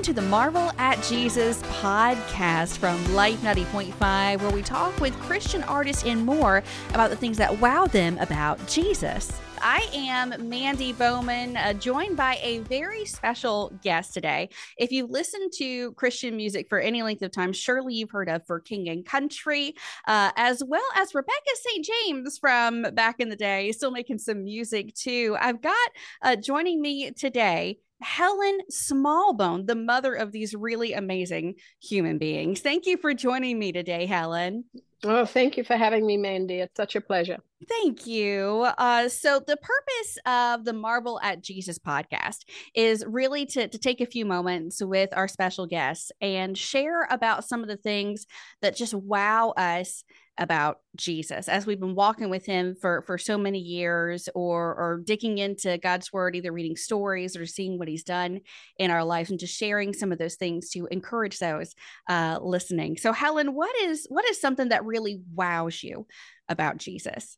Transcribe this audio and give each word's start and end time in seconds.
welcome 0.00 0.14
to 0.14 0.22
the 0.22 0.28
Marvel 0.28 0.72
at 0.78 1.02
Jesus 1.02 1.60
podcast 1.64 2.78
from 2.78 3.14
Life 3.14 3.38
90.5, 3.42 4.40
where 4.40 4.50
we 4.50 4.62
talk 4.62 4.98
with 4.98 5.12
Christian 5.20 5.62
artists 5.64 6.04
and 6.04 6.24
more 6.24 6.62
about 6.94 7.10
the 7.10 7.16
things 7.16 7.36
that 7.36 7.60
wow 7.60 7.84
them 7.84 8.16
about 8.16 8.66
Jesus. 8.66 9.30
I 9.60 9.86
am 9.92 10.48
Mandy 10.48 10.94
Bowman, 10.94 11.54
uh, 11.58 11.74
joined 11.74 12.16
by 12.16 12.38
a 12.42 12.60
very 12.60 13.04
special 13.04 13.78
guest 13.82 14.14
today. 14.14 14.48
If 14.78 14.90
you 14.90 15.06
listen 15.06 15.50
to 15.56 15.92
Christian 15.92 16.34
music 16.34 16.70
for 16.70 16.78
any 16.78 17.02
length 17.02 17.20
of 17.20 17.30
time, 17.30 17.52
surely 17.52 17.92
you've 17.92 18.10
heard 18.10 18.30
of 18.30 18.46
For 18.46 18.58
King 18.58 18.88
and 18.88 19.04
Country, 19.04 19.74
uh, 20.08 20.30
as 20.36 20.64
well 20.66 20.88
as 20.96 21.14
Rebecca 21.14 21.50
St. 21.56 21.84
James 21.84 22.38
from 22.38 22.86
back 22.94 23.16
in 23.18 23.28
the 23.28 23.36
day, 23.36 23.70
still 23.72 23.90
making 23.90 24.16
some 24.16 24.44
music 24.44 24.94
too. 24.94 25.36
I've 25.38 25.60
got 25.60 25.90
uh, 26.22 26.36
joining 26.36 26.80
me 26.80 27.10
today. 27.10 27.80
Helen 28.02 28.60
Smallbone, 28.70 29.66
the 29.66 29.74
mother 29.74 30.14
of 30.14 30.32
these 30.32 30.54
really 30.54 30.92
amazing 30.92 31.54
human 31.80 32.18
beings. 32.18 32.60
Thank 32.60 32.86
you 32.86 32.96
for 32.96 33.14
joining 33.14 33.58
me 33.58 33.72
today, 33.72 34.06
Helen. 34.06 34.64
Oh, 35.02 35.24
thank 35.24 35.56
you 35.56 35.64
for 35.64 35.76
having 35.76 36.06
me, 36.06 36.18
Mandy. 36.18 36.56
It's 36.56 36.76
such 36.76 36.94
a 36.94 37.00
pleasure. 37.00 37.38
Thank 37.66 38.06
you. 38.06 38.66
Uh, 38.76 39.08
so, 39.08 39.40
the 39.40 39.56
purpose 39.56 40.18
of 40.26 40.64
the 40.66 40.74
Marvel 40.74 41.18
at 41.22 41.42
Jesus 41.42 41.78
podcast 41.78 42.40
is 42.74 43.04
really 43.06 43.46
to, 43.46 43.66
to 43.66 43.78
take 43.78 44.02
a 44.02 44.06
few 44.06 44.26
moments 44.26 44.82
with 44.82 45.08
our 45.16 45.26
special 45.26 45.66
guests 45.66 46.12
and 46.20 46.56
share 46.56 47.04
about 47.10 47.46
some 47.46 47.62
of 47.62 47.68
the 47.68 47.78
things 47.78 48.26
that 48.60 48.76
just 48.76 48.92
wow 48.92 49.54
us 49.56 50.04
about 50.40 50.78
Jesus 50.96 51.48
as 51.48 51.66
we've 51.66 51.78
been 51.78 51.94
walking 51.94 52.30
with 52.30 52.46
him 52.46 52.74
for 52.74 53.02
for 53.02 53.18
so 53.18 53.36
many 53.36 53.58
years 53.58 54.28
or 54.34 54.74
or 54.74 55.02
digging 55.04 55.36
into 55.38 55.76
God's 55.78 56.12
word 56.12 56.34
either 56.34 56.50
reading 56.50 56.76
stories 56.76 57.36
or 57.36 57.44
seeing 57.44 57.78
what 57.78 57.88
he's 57.88 58.02
done 58.02 58.40
in 58.78 58.90
our 58.90 59.04
lives 59.04 59.30
and 59.30 59.38
just 59.38 59.56
sharing 59.56 59.92
some 59.92 60.12
of 60.12 60.18
those 60.18 60.36
things 60.36 60.70
to 60.70 60.86
encourage 60.90 61.38
those 61.38 61.74
uh, 62.08 62.38
listening. 62.40 62.96
So 62.96 63.12
Helen, 63.12 63.54
what 63.54 63.74
is 63.82 64.06
what 64.08 64.28
is 64.28 64.40
something 64.40 64.70
that 64.70 64.84
really 64.84 65.20
wows 65.34 65.82
you 65.82 66.06
about 66.48 66.78
Jesus? 66.78 67.36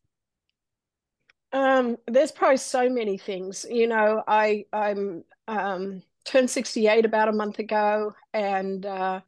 Um, 1.53 1.99
there's 2.07 2.33
probably 2.33 2.57
so 2.57 2.89
many 2.89 3.19
things. 3.19 3.67
You 3.69 3.89
know, 3.89 4.23
I 4.27 4.65
I'm 4.73 5.25
um, 5.49 6.03
turned 6.25 6.51
68 6.51 7.05
about 7.05 7.29
a 7.29 7.33
month 7.33 7.59
ago, 7.59 8.15
and 8.33 8.87
uh, 8.87 9.21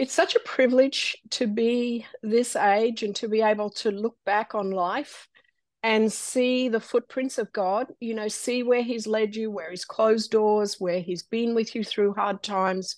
it's 0.00 0.14
such 0.14 0.34
a 0.34 0.40
privilege 0.40 1.14
to 1.28 1.46
be 1.46 2.06
this 2.22 2.56
age 2.56 3.02
and 3.02 3.14
to 3.14 3.28
be 3.28 3.42
able 3.42 3.68
to 3.68 3.90
look 3.90 4.16
back 4.24 4.54
on 4.54 4.70
life 4.70 5.28
and 5.82 6.10
see 6.10 6.70
the 6.70 6.80
footprints 6.80 7.36
of 7.36 7.52
God, 7.52 7.88
you 8.00 8.14
know, 8.14 8.26
see 8.26 8.62
where 8.62 8.82
He's 8.82 9.06
led 9.06 9.36
you, 9.36 9.50
where 9.50 9.70
He's 9.70 9.84
closed 9.84 10.30
doors, 10.30 10.76
where 10.78 11.00
He's 11.00 11.22
been 11.22 11.54
with 11.54 11.74
you 11.74 11.84
through 11.84 12.14
hard 12.14 12.42
times, 12.42 12.96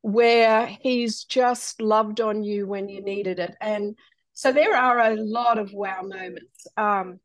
where 0.00 0.66
He's 0.80 1.24
just 1.24 1.82
loved 1.82 2.18
on 2.18 2.42
you 2.42 2.66
when 2.66 2.88
you 2.88 3.02
needed 3.02 3.40
it. 3.40 3.54
And 3.60 3.94
so 4.32 4.50
there 4.50 4.74
are 4.74 5.00
a 5.00 5.16
lot 5.16 5.58
of 5.58 5.74
wow 5.74 6.00
moments. 6.00 6.66
Um, 6.78 7.20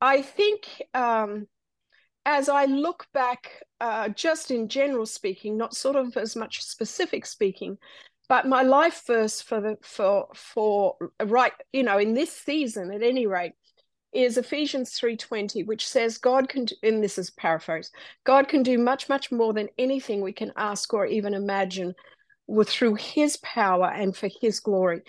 I 0.00 0.22
think 0.22 0.82
um, 0.94 1.48
as 2.24 2.48
I 2.48 2.64
look 2.64 3.08
back, 3.12 3.62
uh, 3.78 4.08
just 4.08 4.50
in 4.50 4.70
general 4.70 5.04
speaking, 5.04 5.58
not 5.58 5.76
sort 5.76 5.96
of 5.96 6.16
as 6.16 6.34
much 6.34 6.62
specific 6.62 7.26
speaking, 7.26 7.76
but 8.28 8.46
my 8.46 8.62
life 8.62 9.02
verse 9.06 9.40
for 9.40 9.60
the 9.60 9.76
for 9.82 10.28
for 10.34 10.96
right 11.24 11.52
you 11.72 11.82
know 11.82 11.98
in 11.98 12.14
this 12.14 12.32
season 12.32 12.90
at 12.90 13.02
any 13.02 13.26
rate 13.26 13.52
is 14.12 14.38
ephesians 14.38 14.98
3.20 14.98 15.66
which 15.66 15.86
says 15.86 16.18
god 16.18 16.48
can 16.48 16.64
do, 16.64 16.74
and 16.82 17.02
this 17.02 17.18
is 17.18 17.30
paraphrase 17.30 17.90
god 18.24 18.48
can 18.48 18.62
do 18.62 18.78
much 18.78 19.08
much 19.08 19.32
more 19.32 19.52
than 19.52 19.68
anything 19.78 20.20
we 20.20 20.32
can 20.32 20.52
ask 20.56 20.92
or 20.94 21.06
even 21.06 21.34
imagine 21.34 21.94
with 22.46 22.68
through 22.68 22.94
his 22.94 23.38
power 23.38 23.90
and 23.90 24.14
for 24.14 24.28
his 24.40 24.60
glory. 24.60 25.00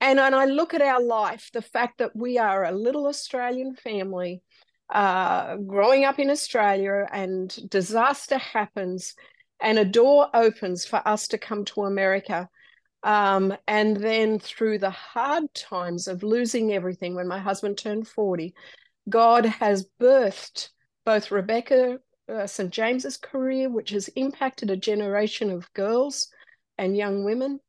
And 0.00 0.18
when 0.18 0.34
i 0.34 0.44
look 0.44 0.74
at 0.74 0.82
our 0.82 1.02
life 1.02 1.50
the 1.52 1.62
fact 1.62 1.98
that 1.98 2.14
we 2.14 2.38
are 2.38 2.64
a 2.64 2.72
little 2.72 3.06
australian 3.06 3.74
family 3.74 4.42
uh, 4.90 5.56
growing 5.56 6.04
up 6.04 6.18
in 6.18 6.30
australia 6.30 7.06
and 7.12 7.68
disaster 7.68 8.38
happens 8.38 9.14
and 9.60 9.78
a 9.78 9.84
door 9.84 10.28
opens 10.34 10.84
for 10.84 11.06
us 11.06 11.28
to 11.28 11.38
come 11.38 11.64
to 11.64 11.82
america 11.82 12.48
um, 13.02 13.56
and 13.66 13.96
then 13.96 14.38
through 14.38 14.78
the 14.78 14.90
hard 14.90 15.52
times 15.54 16.08
of 16.08 16.22
losing 16.22 16.72
everything 16.72 17.14
when 17.14 17.28
my 17.28 17.38
husband 17.38 17.78
turned 17.78 18.08
40, 18.08 18.54
God 19.08 19.46
has 19.46 19.88
birthed 20.00 20.70
both 21.04 21.30
Rebecca 21.30 21.98
uh, 22.28 22.46
St. 22.46 22.70
James's 22.70 23.16
career, 23.16 23.70
which 23.70 23.90
has 23.90 24.08
impacted 24.08 24.70
a 24.70 24.76
generation 24.76 25.50
of 25.50 25.72
girls 25.72 26.28
and 26.76 26.96
young 26.96 27.24
women, 27.24 27.60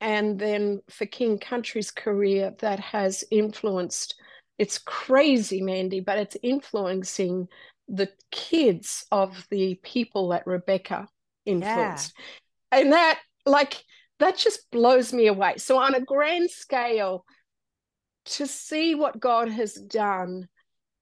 and 0.00 0.38
then 0.38 0.80
for 0.88 1.04
King 1.04 1.38
Country's 1.38 1.90
career 1.90 2.54
that 2.60 2.80
has 2.80 3.24
influenced. 3.30 4.14
It's 4.58 4.78
crazy, 4.78 5.60
Mandy, 5.60 6.00
but 6.00 6.18
it's 6.18 6.36
influencing 6.42 7.48
the 7.88 8.08
kids 8.30 9.04
of 9.12 9.46
the 9.50 9.74
people 9.82 10.28
that 10.28 10.46
Rebecca 10.46 11.08
influenced. 11.48 12.14
Yeah. 12.72 12.78
And 12.80 12.92
that, 12.92 13.18
like, 13.46 13.82
that 14.18 14.36
just 14.36 14.70
blows 14.70 15.12
me 15.12 15.26
away. 15.26 15.54
So, 15.56 15.78
on 15.78 15.94
a 15.94 16.00
grand 16.00 16.50
scale, 16.50 17.24
to 18.24 18.46
see 18.46 18.94
what 18.94 19.20
God 19.20 19.48
has 19.48 19.74
done 19.74 20.48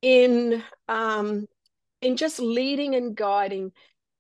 in 0.03 0.63
um, 0.89 1.47
in 2.01 2.17
just 2.17 2.39
leading 2.39 2.95
and 2.95 3.17
guiding, 3.17 3.73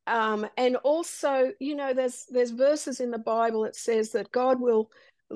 um, 0.06 0.47
and 0.56 0.76
also, 0.76 1.53
you 1.60 1.76
know, 1.76 1.92
there's 1.94 2.26
there's 2.28 2.50
verses 2.50 3.00
in 3.00 3.10
the 3.10 3.19
Bible 3.19 3.62
that 3.62 3.76
says 3.76 4.12
that 4.12 4.32
God 4.32 4.60
will 4.60 4.91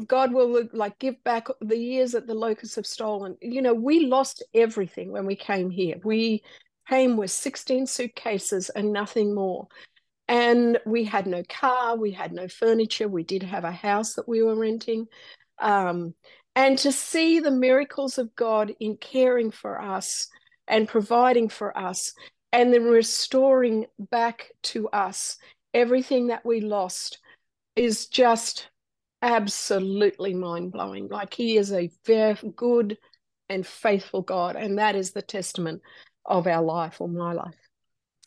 God 0.06 0.32
will 0.32 0.68
like 0.72 0.98
give 0.98 1.22
back 1.24 1.48
the 1.60 1.76
years 1.76 2.12
that 2.12 2.26
the 2.26 2.34
locusts 2.34 2.76
have 2.76 2.86
stolen. 2.86 3.36
You 3.40 3.62
know, 3.62 3.74
we 3.74 4.06
lost 4.06 4.42
everything 4.54 5.10
when 5.10 5.26
we 5.26 5.34
came 5.34 5.70
here. 5.70 5.96
We 6.04 6.42
came 6.88 7.16
with 7.16 7.30
16 7.30 7.86
suitcases 7.86 8.68
and 8.70 8.92
nothing 8.92 9.34
more. 9.34 9.66
And 10.30 10.78
we 10.86 11.02
had 11.02 11.26
no 11.26 11.42
car, 11.48 11.96
we 11.96 12.12
had 12.12 12.32
no 12.32 12.46
furniture, 12.46 13.08
we 13.08 13.24
did 13.24 13.42
have 13.42 13.64
a 13.64 13.72
house 13.72 14.14
that 14.14 14.28
we 14.28 14.44
were 14.44 14.54
renting. 14.54 15.08
Um, 15.58 16.14
and 16.54 16.78
to 16.78 16.92
see 16.92 17.40
the 17.40 17.50
miracles 17.50 18.16
of 18.16 18.36
God 18.36 18.72
in 18.78 18.96
caring 18.96 19.50
for 19.50 19.82
us 19.82 20.28
and 20.68 20.86
providing 20.86 21.48
for 21.48 21.76
us, 21.76 22.14
and 22.52 22.72
then 22.72 22.84
restoring 22.84 23.86
back 23.98 24.52
to 24.62 24.88
us 24.90 25.36
everything 25.74 26.28
that 26.28 26.46
we 26.46 26.60
lost 26.60 27.18
is 27.74 28.06
just 28.06 28.70
absolutely 29.22 30.32
mind 30.32 30.70
blowing. 30.70 31.08
Like 31.08 31.34
He 31.34 31.56
is 31.56 31.72
a 31.72 31.90
very 32.06 32.36
good 32.54 32.98
and 33.48 33.66
faithful 33.66 34.22
God. 34.22 34.54
And 34.54 34.78
that 34.78 34.94
is 34.94 35.10
the 35.10 35.22
testament 35.22 35.82
of 36.24 36.46
our 36.46 36.62
life 36.62 37.00
or 37.00 37.08
my 37.08 37.32
life. 37.32 37.59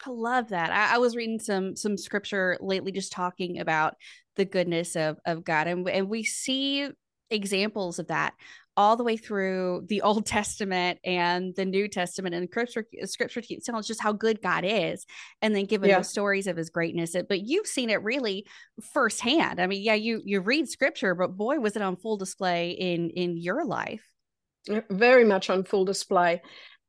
I 0.06 0.09
love 0.09 0.50
that. 0.50 0.72
I, 0.72 0.96
I, 0.96 0.97
was 0.97 1.16
reading 1.16 1.40
some 1.40 1.75
some 1.75 1.97
scripture 1.97 2.58
lately, 2.59 2.91
just 2.91 3.12
talking 3.12 3.59
about 3.59 3.96
the 4.36 4.46
goodness 4.46 4.96
of 4.96 5.18
of 5.25 5.44
God, 5.44 5.68
and 5.68 5.88
and 5.90 6.09
we 6.09 6.24
see 6.24 6.90
examples 7.30 8.00
of 8.00 8.08
that 8.08 8.34
all 8.75 8.96
the 8.96 9.03
way 9.03 9.18
through 9.18 9.86
the 9.88 10.02
Old 10.03 10.25
Testament 10.25 11.00
and 11.03 11.56
the 11.56 11.66
New 11.66 11.88
Testament, 11.88 12.36
and 12.36 12.50
scripture 12.50 12.86
scripture 13.06 13.41
us 13.75 13.88
just 13.88 14.02
how 14.02 14.14
good 14.14 14.41
God 14.41 14.64
is, 14.66 15.06
and 15.41 15.56
then 15.56 15.66
giving 15.66 15.90
yeah. 15.90 16.00
the 16.00 16.03
stories 16.03 16.47
of 16.47 16.58
His 16.58 16.70
greatness. 16.70 17.16
But 17.28 17.41
you've 17.41 17.68
seen 17.68 17.90
it 17.90 18.03
really 18.03 18.46
firsthand. 18.94 19.62
I 19.62 19.68
mean, 19.68 19.84
yeah, 19.84 19.96
you 19.96 20.22
you 20.24 20.41
read 20.41 20.70
scripture, 20.70 21.16
but 21.16 21.38
boy, 21.38 21.59
was 21.59 21.75
it 21.75 21.81
on 21.81 21.96
full 21.96 22.18
display 22.18 22.72
in 22.72 23.09
in 23.12 23.38
your 23.38 23.66
life. 23.66 24.03
Very 24.90 25.25
much 25.25 25.50
on 25.50 25.64
full 25.64 25.85
display, 25.85 26.41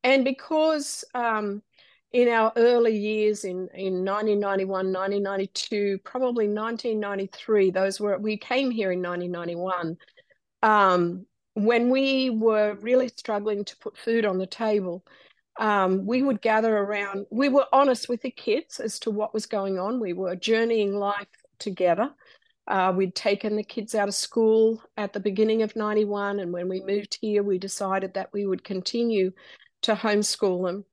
and 0.03 0.25
because. 0.25 1.05
um 1.15 1.63
in 2.15 2.29
our 2.29 2.53
early 2.55 2.97
years 2.97 3.45
in, 3.45 3.69
in 3.75 4.05
1991, 4.05 4.69
1992, 4.93 5.99
probably 6.05 6.47
1993, 6.47 7.73
those 7.73 7.99
were, 7.99 8.17
we 8.19 8.37
came 8.37 8.71
here 8.71 8.93
in 8.93 9.03
1991, 9.03 9.97
um, 10.63 11.27
when 11.55 11.91
we 11.91 12.31
were 12.31 12.79
really 12.81 13.09
struggling 13.09 13.65
to 13.65 13.77
put 13.79 13.99
food 13.99 14.25
on 14.25 14.39
the 14.39 14.47
table, 14.47 15.05
um, 15.59 16.07
we 16.07 16.23
would 16.23 16.41
gather 16.41 16.79
around, 16.79 17.27
we 17.33 17.49
were 17.49 17.67
honest 17.73 18.09
with 18.09 18.23
the 18.23 18.31
kids 18.31 18.79
as 18.79 19.01
to 19.01 19.11
what 19.11 19.35
was 19.35 19.47
going 19.47 19.81
on. 19.81 19.99
We 19.99 20.13
were 20.13 20.37
journeying 20.37 20.95
life 20.95 21.27
together. 21.59 22.13
Uh, 22.69 22.93
we'd 22.97 23.17
taken 23.17 23.57
the 23.57 23.65
kids 23.65 23.97
out 23.97 24.07
of 24.07 24.15
school 24.15 24.81
at 24.97 25.13
the 25.13 25.21
beginning 25.21 25.63
of 25.63 25.75
91. 25.75 26.39
And 26.39 26.53
when 26.53 26.69
we 26.69 26.81
moved 26.81 27.19
here, 27.21 27.43
we 27.43 27.59
decided 27.59 28.15
that 28.15 28.33
we 28.33 28.47
would 28.47 28.63
continue 28.63 29.33
to 29.83 29.95
homeschool 29.95 30.65
them. 30.65 30.85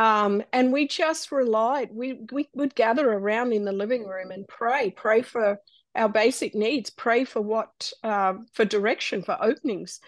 Um, 0.00 0.42
and 0.50 0.72
we 0.72 0.88
just 0.88 1.30
relied, 1.30 1.90
we, 1.92 2.20
we 2.32 2.48
would 2.54 2.74
gather 2.74 3.06
around 3.12 3.52
in 3.52 3.66
the 3.66 3.72
living 3.72 4.06
room 4.06 4.30
and 4.30 4.48
pray, 4.48 4.94
pray 4.96 5.20
for 5.20 5.58
our 5.94 6.08
basic 6.08 6.54
needs, 6.54 6.88
pray 6.88 7.24
for 7.24 7.42
what, 7.42 7.92
uh, 8.02 8.34
for 8.54 8.64
direction, 8.64 9.22
for 9.22 9.36
openings. 9.42 10.00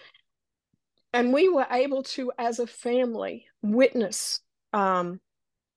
And 1.11 1.31
we 1.31 1.47
were 1.47 1.67
able 1.69 2.01
to, 2.15 2.31
as 2.39 2.57
a 2.57 2.65
family, 2.65 3.45
witness 3.61 4.41
um, 4.71 5.19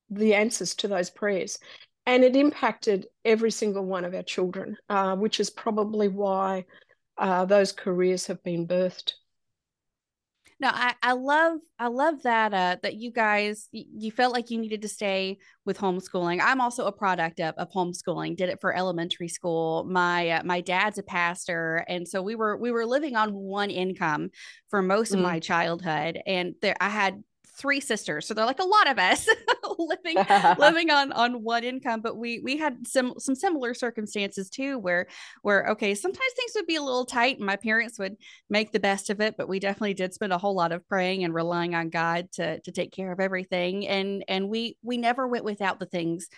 the 0.09 0.33
answers 0.35 0.75
to 0.77 0.89
those 0.89 1.11
prayers. 1.11 1.59
and 2.07 2.23
it 2.23 2.37
impacted 2.37 3.07
every 3.25 3.51
single 3.51 3.85
one 3.85 4.05
of 4.05 4.15
our 4.15 4.23
children, 4.23 4.77
uh, 4.89 5.17
which 5.17 5.41
is 5.41 5.51
probably 5.51 6.09
why 6.09 6.65
uh, 7.19 7.45
those 7.45 7.73
careers 7.73 8.27
have 8.27 8.43
been 8.45 8.67
birthed. 8.67 9.15
No, 10.59 10.71
I, 10.73 10.95
I 11.03 11.13
love 11.13 11.59
I 11.79 11.89
love 11.89 12.23
that 12.23 12.55
uh 12.55 12.77
that 12.83 12.95
you 12.95 13.13
guys 13.13 13.69
you 13.73 14.11
felt 14.11 14.33
like 14.33 14.51
you 14.51 14.59
needed 14.59 14.83
to 14.83 14.89
stay 14.89 15.37
with 15.67 15.79
homeschooling. 15.79 16.41
I'm 16.43 16.63
also 16.63 16.87
a 16.87 16.93
product 16.93 17.41
of, 17.41 17.55
of 17.57 17.71
homeschooling. 17.71 18.37
Did 18.37 18.49
it 18.49 18.61
for 18.61 18.75
elementary 18.75 19.29
school. 19.29 19.85
My 19.85 20.31
uh, 20.31 20.43
my 20.45 20.63
dad's 20.63 20.99
a 20.99 21.03
pastor, 21.03 21.85
and 21.89 22.09
so 22.09 22.23
we 22.23 22.37
were 22.37 22.57
we 22.57 22.71
were 22.71 22.87
living 22.87 23.17
on 23.17 23.35
one 23.35 23.71
income 23.71 24.31
for 24.71 24.81
most 24.81 25.13
of 25.13 25.21
mm. 25.21 25.25
my 25.25 25.41
childhood. 25.41 26.21
And 26.27 26.55
there 26.63 26.77
I 26.81 26.89
had 26.89 27.23
three 27.57 27.81
sisters 27.81 28.27
so 28.27 28.35
they're 28.35 28.45
like 28.45 28.61
a 28.61 28.65
lot 28.65 28.89
of 28.89 28.99
us 28.99 29.29
living 29.79 30.17
living 30.59 30.91
on 30.91 31.11
on 31.13 31.43
one 31.43 31.65
income 31.65 32.01
but 32.01 32.17
we 32.17 32.41
we 32.41 32.57
had 32.57 32.87
some 32.87 33.15
some 33.19 33.35
similar 33.35 33.73
circumstances 33.73 34.51
too 34.51 34.79
where 34.79 35.07
where 35.43 35.67
okay 35.69 35.95
sometimes 35.95 36.33
things 36.37 36.53
would 36.55 36.67
be 36.67 36.77
a 36.77 36.83
little 36.83 37.07
tight 37.07 37.39
and 37.39 37.47
my 37.47 37.57
parents 37.57 37.99
would 37.99 38.17
make 38.51 38.73
the 38.73 38.81
best 38.81 39.09
of 39.09 39.21
it 39.21 39.37
but 39.37 39.49
we 39.49 39.59
definitely 39.59 39.95
did 39.95 40.13
spend 40.13 40.33
a 40.33 40.39
whole 40.39 40.55
lot 40.55 40.73
of 40.73 40.87
praying 40.89 41.25
and 41.25 41.35
relying 41.35 41.75
on 41.75 41.89
god 41.89 42.31
to 42.31 42.61
to 42.61 42.73
take 42.73 42.93
care 42.93 43.11
of 43.11 43.21
everything 43.21 43.87
and 43.87 44.25
and 44.29 44.49
we 44.49 44.77
we 44.83 44.99
never 44.99 45.27
went 45.27 45.45
without 45.45 45.81
the 45.81 45.87
things 45.87 46.29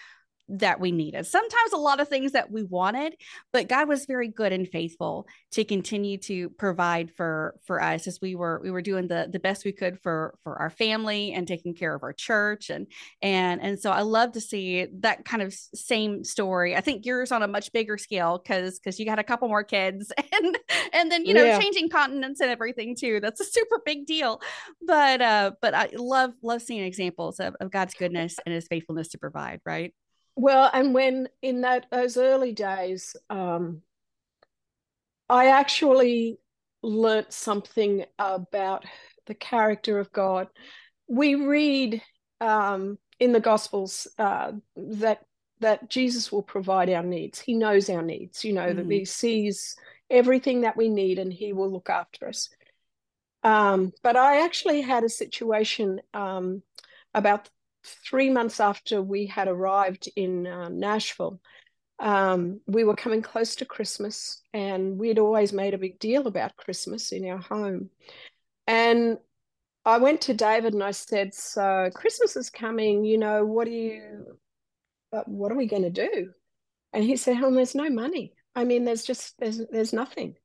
that 0.48 0.80
we 0.80 0.92
needed. 0.92 1.26
Sometimes 1.26 1.72
a 1.72 1.78
lot 1.78 2.00
of 2.00 2.08
things 2.08 2.32
that 2.32 2.50
we 2.50 2.62
wanted, 2.62 3.14
but 3.52 3.68
God 3.68 3.88
was 3.88 4.06
very 4.06 4.28
good 4.28 4.52
and 4.52 4.68
faithful 4.68 5.26
to 5.52 5.64
continue 5.64 6.18
to 6.18 6.50
provide 6.50 7.10
for 7.10 7.54
for 7.64 7.82
us 7.82 8.06
as 8.06 8.20
we 8.20 8.34
were 8.34 8.60
we 8.62 8.70
were 8.70 8.82
doing 8.82 9.08
the 9.08 9.28
the 9.30 9.38
best 9.38 9.64
we 9.64 9.72
could 9.72 10.00
for 10.00 10.38
for 10.42 10.56
our 10.58 10.70
family 10.70 11.32
and 11.32 11.46
taking 11.46 11.74
care 11.74 11.94
of 11.94 12.02
our 12.02 12.12
church 12.12 12.70
and 12.70 12.86
and 13.22 13.60
and 13.60 13.78
so 13.78 13.90
I 13.90 14.02
love 14.02 14.32
to 14.32 14.40
see 14.40 14.86
that 15.00 15.24
kind 15.24 15.42
of 15.42 15.52
same 15.52 16.24
story. 16.24 16.74
I 16.74 16.80
think 16.80 17.04
yours 17.04 17.32
on 17.32 17.42
a 17.42 17.48
much 17.48 17.72
bigger 17.72 17.98
scale 17.98 18.38
cuz 18.38 18.78
cuz 18.78 18.98
you 18.98 19.04
got 19.04 19.18
a 19.18 19.24
couple 19.24 19.48
more 19.48 19.64
kids 19.64 20.12
and 20.32 20.58
and 20.92 21.12
then 21.12 21.26
you 21.26 21.34
know 21.34 21.44
yeah. 21.44 21.58
changing 21.58 21.90
continents 21.90 22.40
and 22.40 22.50
everything 22.50 22.96
too. 22.96 23.20
That's 23.20 23.40
a 23.40 23.44
super 23.44 23.80
big 23.84 24.06
deal. 24.06 24.40
But 24.80 25.20
uh 25.20 25.52
but 25.60 25.74
I 25.74 25.90
love 25.94 26.32
love 26.42 26.62
seeing 26.62 26.84
examples 26.84 27.40
of, 27.40 27.54
of 27.60 27.70
God's 27.70 27.94
goodness 27.94 28.36
and 28.44 28.54
his 28.54 28.66
faithfulness 28.66 29.08
to 29.08 29.18
provide, 29.18 29.60
right? 29.64 29.92
Well, 30.40 30.70
and 30.72 30.94
when 30.94 31.28
in 31.42 31.62
that 31.62 31.86
those 31.90 32.16
early 32.16 32.52
days, 32.52 33.16
um, 33.28 33.82
I 35.28 35.46
actually 35.48 36.38
learnt 36.80 37.32
something 37.32 38.04
about 38.20 38.84
the 39.26 39.34
character 39.34 39.98
of 39.98 40.12
God. 40.12 40.46
We 41.08 41.34
read 41.34 42.00
um, 42.40 42.98
in 43.18 43.32
the 43.32 43.40
Gospels 43.40 44.06
uh, 44.16 44.52
that 44.76 45.24
that 45.58 45.90
Jesus 45.90 46.30
will 46.30 46.44
provide 46.44 46.88
our 46.88 47.02
needs. 47.02 47.40
He 47.40 47.54
knows 47.54 47.90
our 47.90 48.02
needs. 48.02 48.44
You 48.44 48.52
know 48.52 48.68
mm. 48.68 48.76
that 48.76 48.88
He 48.88 49.04
sees 49.06 49.74
everything 50.08 50.60
that 50.60 50.76
we 50.76 50.88
need, 50.88 51.18
and 51.18 51.32
He 51.32 51.52
will 51.52 51.72
look 51.72 51.90
after 51.90 52.28
us. 52.28 52.48
Um, 53.42 53.92
but 54.04 54.14
I 54.14 54.44
actually 54.44 54.82
had 54.82 55.02
a 55.02 55.08
situation 55.08 56.00
um, 56.14 56.62
about 57.12 57.50
three 58.08 58.30
months 58.30 58.60
after 58.60 59.02
we 59.02 59.26
had 59.26 59.48
arrived 59.48 60.08
in 60.16 60.46
uh, 60.46 60.68
Nashville, 60.68 61.40
um, 61.98 62.60
we 62.66 62.84
were 62.84 62.94
coming 62.94 63.22
close 63.22 63.56
to 63.56 63.64
Christmas, 63.64 64.42
and 64.52 64.98
we'd 64.98 65.18
always 65.18 65.52
made 65.52 65.74
a 65.74 65.78
big 65.78 65.98
deal 65.98 66.26
about 66.26 66.56
Christmas 66.56 67.12
in 67.12 67.28
our 67.28 67.38
home. 67.38 67.90
And 68.66 69.18
I 69.84 69.98
went 69.98 70.20
to 70.22 70.34
David 70.34 70.74
and 70.74 70.82
I 70.82 70.92
said, 70.92 71.34
"So 71.34 71.90
Christmas 71.94 72.36
is 72.36 72.50
coming. 72.50 73.04
You 73.04 73.18
know, 73.18 73.44
what 73.44 73.64
do 73.64 73.72
you, 73.72 74.38
what 75.26 75.50
are 75.50 75.56
we 75.56 75.66
going 75.66 75.82
to 75.82 75.90
do?" 75.90 76.32
And 76.92 77.02
he 77.02 77.16
said, 77.16 77.36
"Helen, 77.36 77.54
there's 77.54 77.74
no 77.74 77.90
money. 77.90 78.34
I 78.54 78.64
mean, 78.64 78.84
there's 78.84 79.04
just 79.04 79.38
there's 79.38 79.60
there's 79.70 79.92
nothing." 79.92 80.36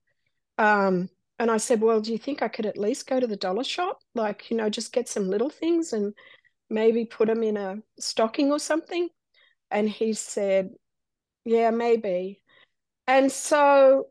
Um, 0.58 1.10
and 1.38 1.52
I 1.52 1.58
said, 1.58 1.82
"Well, 1.82 2.02
do 2.02 2.12
you 2.12 2.18
think 2.18 2.42
I 2.42 2.48
could 2.48 2.66
at 2.66 2.78
least 2.78 3.08
go 3.08 3.20
to 3.20 3.28
the 3.28 3.36
dollar 3.38 3.64
shop, 3.64 4.00
like 4.16 4.50
you 4.50 4.58
know, 4.58 4.70
just 4.70 4.94
get 4.94 5.08
some 5.08 5.30
little 5.30 5.50
things 5.52 5.94
and?" 5.94 6.16
Maybe 6.74 7.06
put 7.06 7.28
them 7.28 7.44
in 7.44 7.58
a 7.58 7.78
stocking 8.00 8.52
or 8.52 8.60
something? 8.60 9.10
And 9.72 9.88
he 9.90 10.14
said, 10.14 10.72
Yeah, 11.46 11.72
maybe. 11.72 12.42
And 13.08 13.32
so 13.32 14.08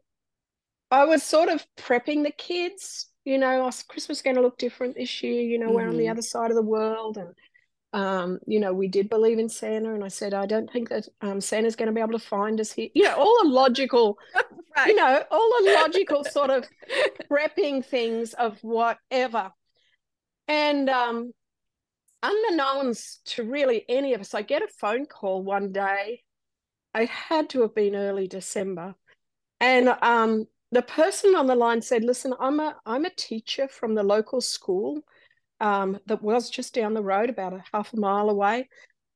I 0.91 1.05
was 1.05 1.23
sort 1.23 1.49
of 1.49 1.67
prepping 1.79 2.23
the 2.23 2.33
kids, 2.33 3.09
you 3.25 3.39
know, 3.39 3.71
Christmas 3.89 4.19
is 4.19 4.23
going 4.23 4.37
to 4.37 4.43
look 4.43 4.59
different 4.59 4.95
this 4.95 5.23
year, 5.23 5.43
you 5.43 5.59
know, 5.59 5.67
mm-hmm. 5.67 5.75
we're 5.75 5.89
on 5.89 5.97
the 5.97 6.05
mm-hmm. 6.05 6.13
other 6.13 6.23
side 6.23 6.51
of 6.51 6.57
the 6.57 6.63
world. 6.63 7.17
And, 7.17 7.35
um, 7.95 8.39
you 8.47 8.61
know, 8.61 8.75
we 8.75 8.89
did 8.89 9.09
believe 9.09 9.39
in 9.39 9.49
Santa. 9.49 9.95
And 9.95 10.05
I 10.05 10.09
said, 10.09 10.35
I 10.35 10.45
don't 10.45 10.71
think 10.71 10.91
that 10.91 11.09
um, 11.23 11.41
Santa's 11.41 11.77
going 11.77 11.87
to 11.87 11.95
be 11.95 12.01
able 12.01 12.19
to 12.19 12.25
find 12.25 12.61
us 12.61 12.73
here. 12.73 12.89
You 12.95 13.05
know, 13.05 13.15
all 13.15 13.39
the 13.43 13.49
logical, 13.49 14.19
right. 14.77 14.89
you 14.89 14.95
know, 14.95 15.23
all 15.31 15.63
the 15.65 15.73
logical 15.73 16.25
sort 16.25 16.51
of 16.51 16.67
prepping 17.31 17.85
things 17.85 18.35
of 18.35 18.59
whatever. 18.63 19.51
And 20.49 20.91
um, 20.91 21.33
unbeknownst 22.23 23.25
to 23.35 23.45
really 23.45 23.85
any 23.89 24.15
of 24.15 24.21
us, 24.21 24.35
I 24.35 24.43
get 24.43 24.63
a 24.63 24.69
phone 24.69 25.07
call 25.07 25.43
one 25.43 25.73
day. 25.73 26.23
It 26.95 27.09
had 27.09 27.49
to 27.51 27.63
have 27.63 27.75
been 27.75 27.97
early 27.97 28.29
December. 28.29 28.95
And 29.61 29.89
um, 30.03 30.47
the 30.71 30.83
person 30.83 31.35
on 31.35 31.47
the 31.47 31.55
line 31.55 31.83
said, 31.83 32.05
listen, 32.05 32.35
I'm 32.39 32.61
a, 32.61 32.77
I'm 32.85 33.05
a 33.05 33.15
teacher 33.15 33.69
from 33.69 33.95
the 33.95 34.03
local 34.03 34.41
school 34.41 35.01
um, 35.61 35.99
that 36.07 36.23
was 36.23 36.51
just 36.51 36.75
down 36.75 36.95
the 36.95 37.03
road, 37.03 37.31
about 37.31 37.53
a 37.53 37.65
half 37.73 37.93
a 37.93 38.01
mile 38.01 38.29
away. 38.29 38.69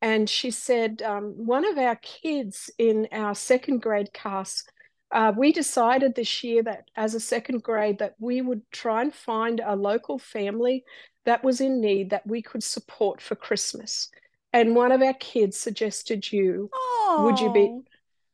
And 0.02 0.28
she 0.28 0.50
said, 0.50 1.02
um, 1.02 1.34
one 1.36 1.66
of 1.66 1.78
our 1.78 1.96
kids 1.96 2.70
in 2.78 3.08
our 3.12 3.34
second 3.34 3.82
grade 3.82 4.12
class, 4.12 4.64
uh, 5.10 5.32
we 5.36 5.52
decided 5.52 6.14
this 6.14 6.44
year 6.44 6.62
that 6.62 6.84
as 6.96 7.14
a 7.14 7.20
second 7.20 7.62
grade 7.62 7.98
that 7.98 8.14
we 8.18 8.40
would 8.42 8.62
try 8.70 9.02
and 9.02 9.14
find 9.14 9.60
a 9.64 9.74
local 9.74 10.18
family 10.18 10.84
that 11.26 11.44
was 11.44 11.60
in 11.60 11.80
need 11.80 12.10
that 12.10 12.26
we 12.26 12.40
could 12.40 12.62
support 12.62 13.20
for 13.20 13.34
Christmas. 13.34 14.08
And 14.52 14.74
one 14.74 14.92
of 14.92 15.02
our 15.02 15.14
kids 15.14 15.58
suggested 15.58 16.32
you. 16.32 16.70
Oh. 16.72 17.22
Would 17.24 17.40
you 17.40 17.52
be 17.52 17.80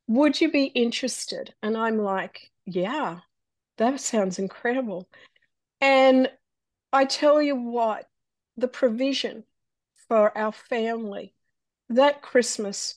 would 0.06 0.40
you 0.40 0.50
be 0.50 0.64
interested? 0.64 1.54
And 1.62 1.76
I'm 1.76 1.98
like, 1.98 2.50
yeah, 2.66 3.20
that 3.78 4.00
sounds 4.00 4.38
incredible. 4.38 5.08
And 5.80 6.30
I 6.92 7.06
tell 7.06 7.40
you 7.40 7.56
what, 7.56 8.06
the 8.56 8.68
provision 8.68 9.44
for 10.08 10.36
our 10.36 10.52
family 10.52 11.34
that 11.88 12.22
Christmas 12.22 12.96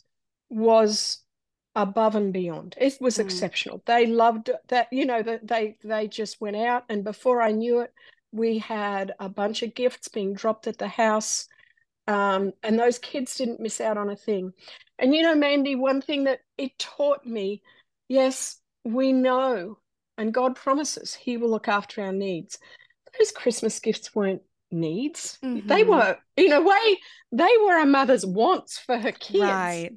was 0.50 1.20
above 1.76 2.16
and 2.16 2.34
beyond. 2.34 2.76
It 2.78 2.98
was 3.00 3.18
mm. 3.18 3.22
exceptional. 3.22 3.82
They 3.86 4.06
loved 4.06 4.50
that, 4.68 4.88
you 4.92 5.06
know, 5.06 5.22
that 5.22 5.48
they 5.48 5.78
they 5.84 6.08
just 6.08 6.42
went 6.42 6.58
out 6.58 6.84
and 6.90 7.04
before 7.04 7.42
I 7.42 7.52
knew 7.52 7.80
it, 7.80 7.94
we 8.36 8.60
had 8.60 9.14
a 9.20 9.30
bunch 9.30 9.64
of 9.64 9.74
gifts 9.74 10.10
being 10.10 10.34
dropped 10.34 10.68
at 10.68 10.78
the 10.78 10.88
house. 10.88 11.48
Um, 12.08 12.52
and 12.62 12.78
those 12.78 13.00
kids 13.00 13.36
didn't 13.36 13.60
miss 13.60 13.82
out 13.82 13.98
on 13.98 14.10
a 14.10 14.16
thing. 14.16 14.54
And 15.00 15.16
you 15.16 15.22
know, 15.22 15.36
Mandy, 15.36 15.76
one 15.76 16.02
thing 16.02 16.26
that 16.26 16.42
it 16.58 16.78
taught 16.78 17.26
me 17.26 17.62
yes, 18.08 18.60
we 18.84 19.14
know, 19.14 19.80
and 20.18 20.34
God 20.34 20.56
promises 20.56 21.14
He 21.14 21.38
will 21.38 21.50
look 21.50 21.68
after 21.68 22.02
our 22.04 22.12
needs. 22.12 22.60
Those 23.18 23.32
Christmas 23.32 23.80
gifts 23.80 24.14
weren't 24.14 24.42
needs. 24.72 25.40
Mm-hmm. 25.44 25.68
They 25.68 25.84
were, 25.84 26.18
in 26.36 26.52
a 26.52 26.62
way, 26.62 27.00
they 27.32 27.52
were 27.64 27.80
a 27.80 27.86
mother's 27.86 28.26
wants 28.26 28.78
for 28.78 28.98
her 28.98 29.12
kids. 29.12 29.44
Right. 29.44 29.92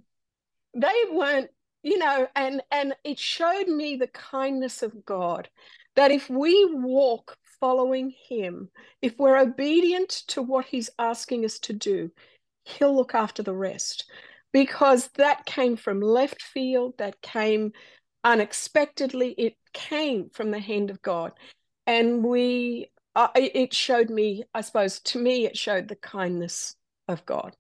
They 0.75 1.03
weren't, 1.11 1.51
you 1.83 1.99
know, 1.99 2.29
and 2.35 2.63
and 2.71 2.95
it 3.05 3.19
showed 3.19 3.69
me 3.69 3.97
the 3.97 4.09
kindness 4.09 4.83
of 4.83 5.05
God 5.05 5.49
that 5.97 6.11
if 6.11 6.31
we 6.31 6.69
walk 6.73 7.37
following 7.61 8.15
him, 8.29 8.71
if 9.03 9.19
we're 9.19 9.39
obedient 9.39 10.11
to 10.29 10.43
what 10.43 10.67
he's 10.67 10.91
asking 10.99 11.45
us 11.45 11.59
to 11.61 11.73
do, 11.73 12.11
he'll 12.65 12.95
look 12.95 13.15
after 13.15 13.43
the 13.43 13.55
rest. 13.55 14.11
Because 14.53 15.09
that 15.17 15.45
came 15.45 15.77
from 15.77 16.01
left 16.01 16.43
field, 16.43 16.95
that 16.99 17.21
came 17.21 17.73
unexpectedly, 18.25 19.33
it 19.33 19.57
came 19.73 20.31
from 20.31 20.51
the 20.51 20.59
hand 20.59 20.91
of 20.91 21.03
God. 21.03 21.33
And 21.87 22.25
we, 22.25 22.91
uh, 23.15 23.29
it 23.35 23.75
showed 23.75 24.11
me, 24.11 24.45
I 24.55 24.61
suppose, 24.63 25.01
to 25.01 25.19
me, 25.19 25.47
it 25.47 25.57
showed 25.57 25.89
the 25.89 25.97
kindness 25.97 26.77
of 27.09 27.25
God. 27.27 27.57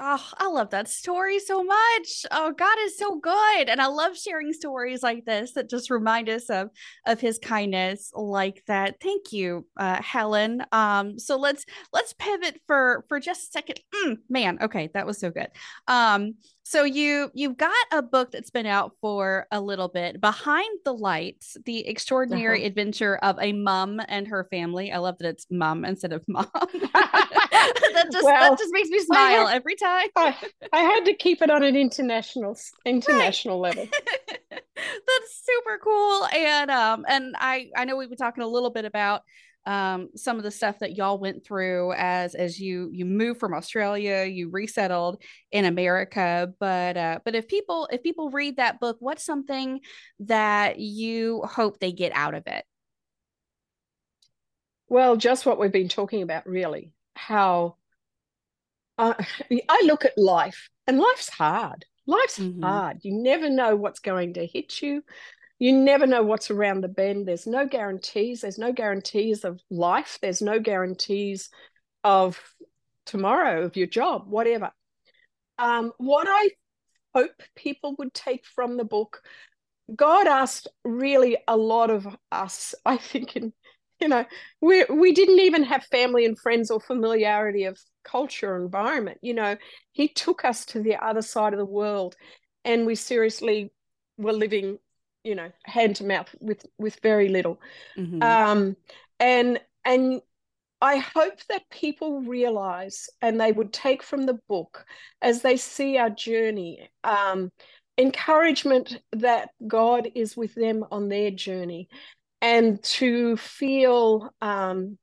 Oh, 0.00 0.24
I 0.36 0.46
love 0.46 0.70
that 0.70 0.86
story 0.88 1.40
so 1.40 1.64
much. 1.64 2.24
Oh, 2.30 2.52
God 2.52 2.78
is 2.82 2.96
so 2.96 3.18
good. 3.18 3.68
And 3.68 3.80
I 3.80 3.86
love 3.86 4.16
sharing 4.16 4.52
stories 4.52 5.02
like 5.02 5.24
this 5.24 5.54
that 5.54 5.68
just 5.68 5.90
remind 5.90 6.28
us 6.28 6.48
of 6.50 6.70
of 7.04 7.20
his 7.20 7.40
kindness 7.40 8.12
like 8.14 8.62
that. 8.68 9.00
Thank 9.00 9.32
you, 9.32 9.66
uh, 9.76 10.00
Helen. 10.00 10.62
Um, 10.70 11.18
so 11.18 11.36
let's 11.36 11.66
let's 11.92 12.12
pivot 12.12 12.60
for 12.68 13.04
for 13.08 13.18
just 13.18 13.48
a 13.48 13.52
second. 13.52 13.80
Mm, 13.92 14.18
man, 14.28 14.58
okay, 14.62 14.88
that 14.94 15.04
was 15.06 15.18
so 15.18 15.30
good. 15.30 15.48
Um, 15.88 16.34
so 16.68 16.84
you 16.84 17.30
you've 17.34 17.56
got 17.56 17.72
a 17.92 18.02
book 18.02 18.30
that's 18.30 18.50
been 18.50 18.66
out 18.66 18.92
for 19.00 19.46
a 19.50 19.60
little 19.60 19.88
bit 19.88 20.20
behind 20.20 20.78
the 20.84 20.92
lights 20.92 21.56
the 21.64 21.86
extraordinary 21.88 22.60
uh-huh. 22.60 22.66
adventure 22.66 23.16
of 23.16 23.38
a 23.40 23.52
mum 23.52 24.00
and 24.08 24.28
her 24.28 24.46
family 24.50 24.92
i 24.92 24.98
love 24.98 25.16
that 25.18 25.28
it's 25.28 25.46
mum 25.50 25.84
instead 25.84 26.12
of 26.12 26.22
mom 26.28 26.46
that 26.52 28.08
just 28.12 28.24
well, 28.24 28.50
that 28.50 28.58
just 28.58 28.72
makes 28.72 28.88
me 28.90 29.00
smile 29.00 29.48
every 29.48 29.74
time 29.74 29.88
time. 29.88 30.10
I, 30.16 30.34
I 30.72 30.80
had 30.80 31.04
to 31.06 31.14
keep 31.14 31.42
it 31.42 31.50
on 31.50 31.62
an 31.62 31.76
international 31.76 32.56
international 32.84 33.60
right. 33.60 33.76
level. 33.76 33.88
That's 35.06 35.42
super 35.44 35.78
cool. 35.82 36.26
And 36.26 36.70
um 36.70 37.04
and 37.08 37.34
I 37.38 37.70
I 37.76 37.84
know 37.84 37.96
we've 37.96 38.08
been 38.08 38.18
talking 38.18 38.44
a 38.44 38.48
little 38.48 38.70
bit 38.70 38.84
about 38.84 39.22
um, 39.68 40.08
some 40.16 40.38
of 40.38 40.44
the 40.44 40.50
stuff 40.50 40.78
that 40.78 40.96
y'all 40.96 41.18
went 41.18 41.44
through 41.44 41.92
as 41.92 42.34
as 42.34 42.58
you 42.58 42.88
you 42.90 43.04
moved 43.04 43.38
from 43.38 43.52
Australia, 43.52 44.24
you 44.24 44.48
resettled 44.48 45.22
in 45.52 45.66
America. 45.66 46.54
But 46.58 46.96
uh, 46.96 47.18
but 47.22 47.34
if 47.34 47.48
people 47.48 47.86
if 47.92 48.02
people 48.02 48.30
read 48.30 48.56
that 48.56 48.80
book, 48.80 48.96
what's 49.00 49.24
something 49.24 49.80
that 50.20 50.78
you 50.78 51.42
hope 51.42 51.80
they 51.80 51.92
get 51.92 52.12
out 52.14 52.34
of 52.34 52.44
it? 52.46 52.64
Well, 54.88 55.16
just 55.16 55.44
what 55.44 55.58
we've 55.58 55.70
been 55.70 55.88
talking 55.88 56.22
about, 56.22 56.46
really. 56.46 56.94
How 57.14 57.76
uh, 58.96 59.14
I 59.68 59.82
look 59.84 60.06
at 60.06 60.16
life, 60.16 60.70
and 60.86 60.98
life's 60.98 61.28
hard. 61.28 61.84
Life's 62.08 62.40
mm-hmm. 62.40 62.64
hard. 62.64 62.98
You 63.02 63.12
never 63.12 63.48
know 63.48 63.76
what's 63.76 64.00
going 64.00 64.34
to 64.34 64.46
hit 64.46 64.82
you 64.82 65.04
you 65.58 65.72
never 65.72 66.06
know 66.06 66.22
what's 66.22 66.50
around 66.50 66.82
the 66.82 66.88
bend. 66.88 67.26
There's 67.26 67.46
no 67.46 67.66
guarantees. 67.66 68.42
There's 68.42 68.58
no 68.58 68.72
guarantees 68.72 69.44
of 69.44 69.60
life. 69.70 70.18
There's 70.22 70.40
no 70.40 70.60
guarantees 70.60 71.50
of 72.04 72.40
tomorrow, 73.06 73.64
of 73.64 73.76
your 73.76 73.88
job, 73.88 74.28
whatever. 74.28 74.70
Um, 75.58 75.92
what 75.98 76.28
I 76.30 76.50
hope 77.12 77.42
people 77.56 77.96
would 77.98 78.14
take 78.14 78.46
from 78.46 78.76
the 78.76 78.84
book, 78.84 79.22
God 79.94 80.28
asked 80.28 80.68
really 80.84 81.38
a 81.48 81.56
lot 81.56 81.90
of 81.90 82.06
us, 82.30 82.74
I 82.86 82.96
think, 82.96 83.34
in 83.34 83.52
you 84.00 84.08
know, 84.08 84.24
we 84.60 84.84
we 84.84 85.12
didn't 85.12 85.40
even 85.40 85.64
have 85.64 85.84
family 85.84 86.24
and 86.24 86.38
friends 86.38 86.70
or 86.70 86.80
familiarity 86.80 87.64
of 87.64 87.78
culture 88.04 88.54
or 88.54 88.62
environment. 88.62 89.18
You 89.22 89.34
know, 89.34 89.56
He 89.92 90.08
took 90.08 90.44
us 90.44 90.64
to 90.66 90.82
the 90.82 90.96
other 90.96 91.22
side 91.22 91.52
of 91.52 91.58
the 91.58 91.64
world, 91.64 92.16
and 92.64 92.86
we 92.86 92.94
seriously 92.94 93.72
were 94.16 94.32
living 94.32 94.78
you 95.24 95.34
know 95.34 95.50
hand 95.64 95.96
to 95.96 96.04
mouth 96.04 96.34
with 96.40 96.64
with 96.78 96.98
very 97.02 97.28
little 97.28 97.60
mm-hmm. 97.96 98.22
um 98.22 98.76
and 99.20 99.60
and 99.84 100.20
i 100.80 100.96
hope 100.96 101.38
that 101.48 101.68
people 101.70 102.22
realize 102.22 103.08
and 103.20 103.40
they 103.40 103.52
would 103.52 103.72
take 103.72 104.02
from 104.02 104.26
the 104.26 104.38
book 104.48 104.84
as 105.20 105.42
they 105.42 105.56
see 105.56 105.98
our 105.98 106.10
journey 106.10 106.88
um 107.04 107.50
encouragement 107.98 109.00
that 109.12 109.50
god 109.66 110.08
is 110.14 110.36
with 110.36 110.54
them 110.54 110.84
on 110.90 111.08
their 111.08 111.30
journey 111.30 111.88
and 112.40 112.82
to 112.82 113.36
feel 113.36 114.32
um 114.40 114.98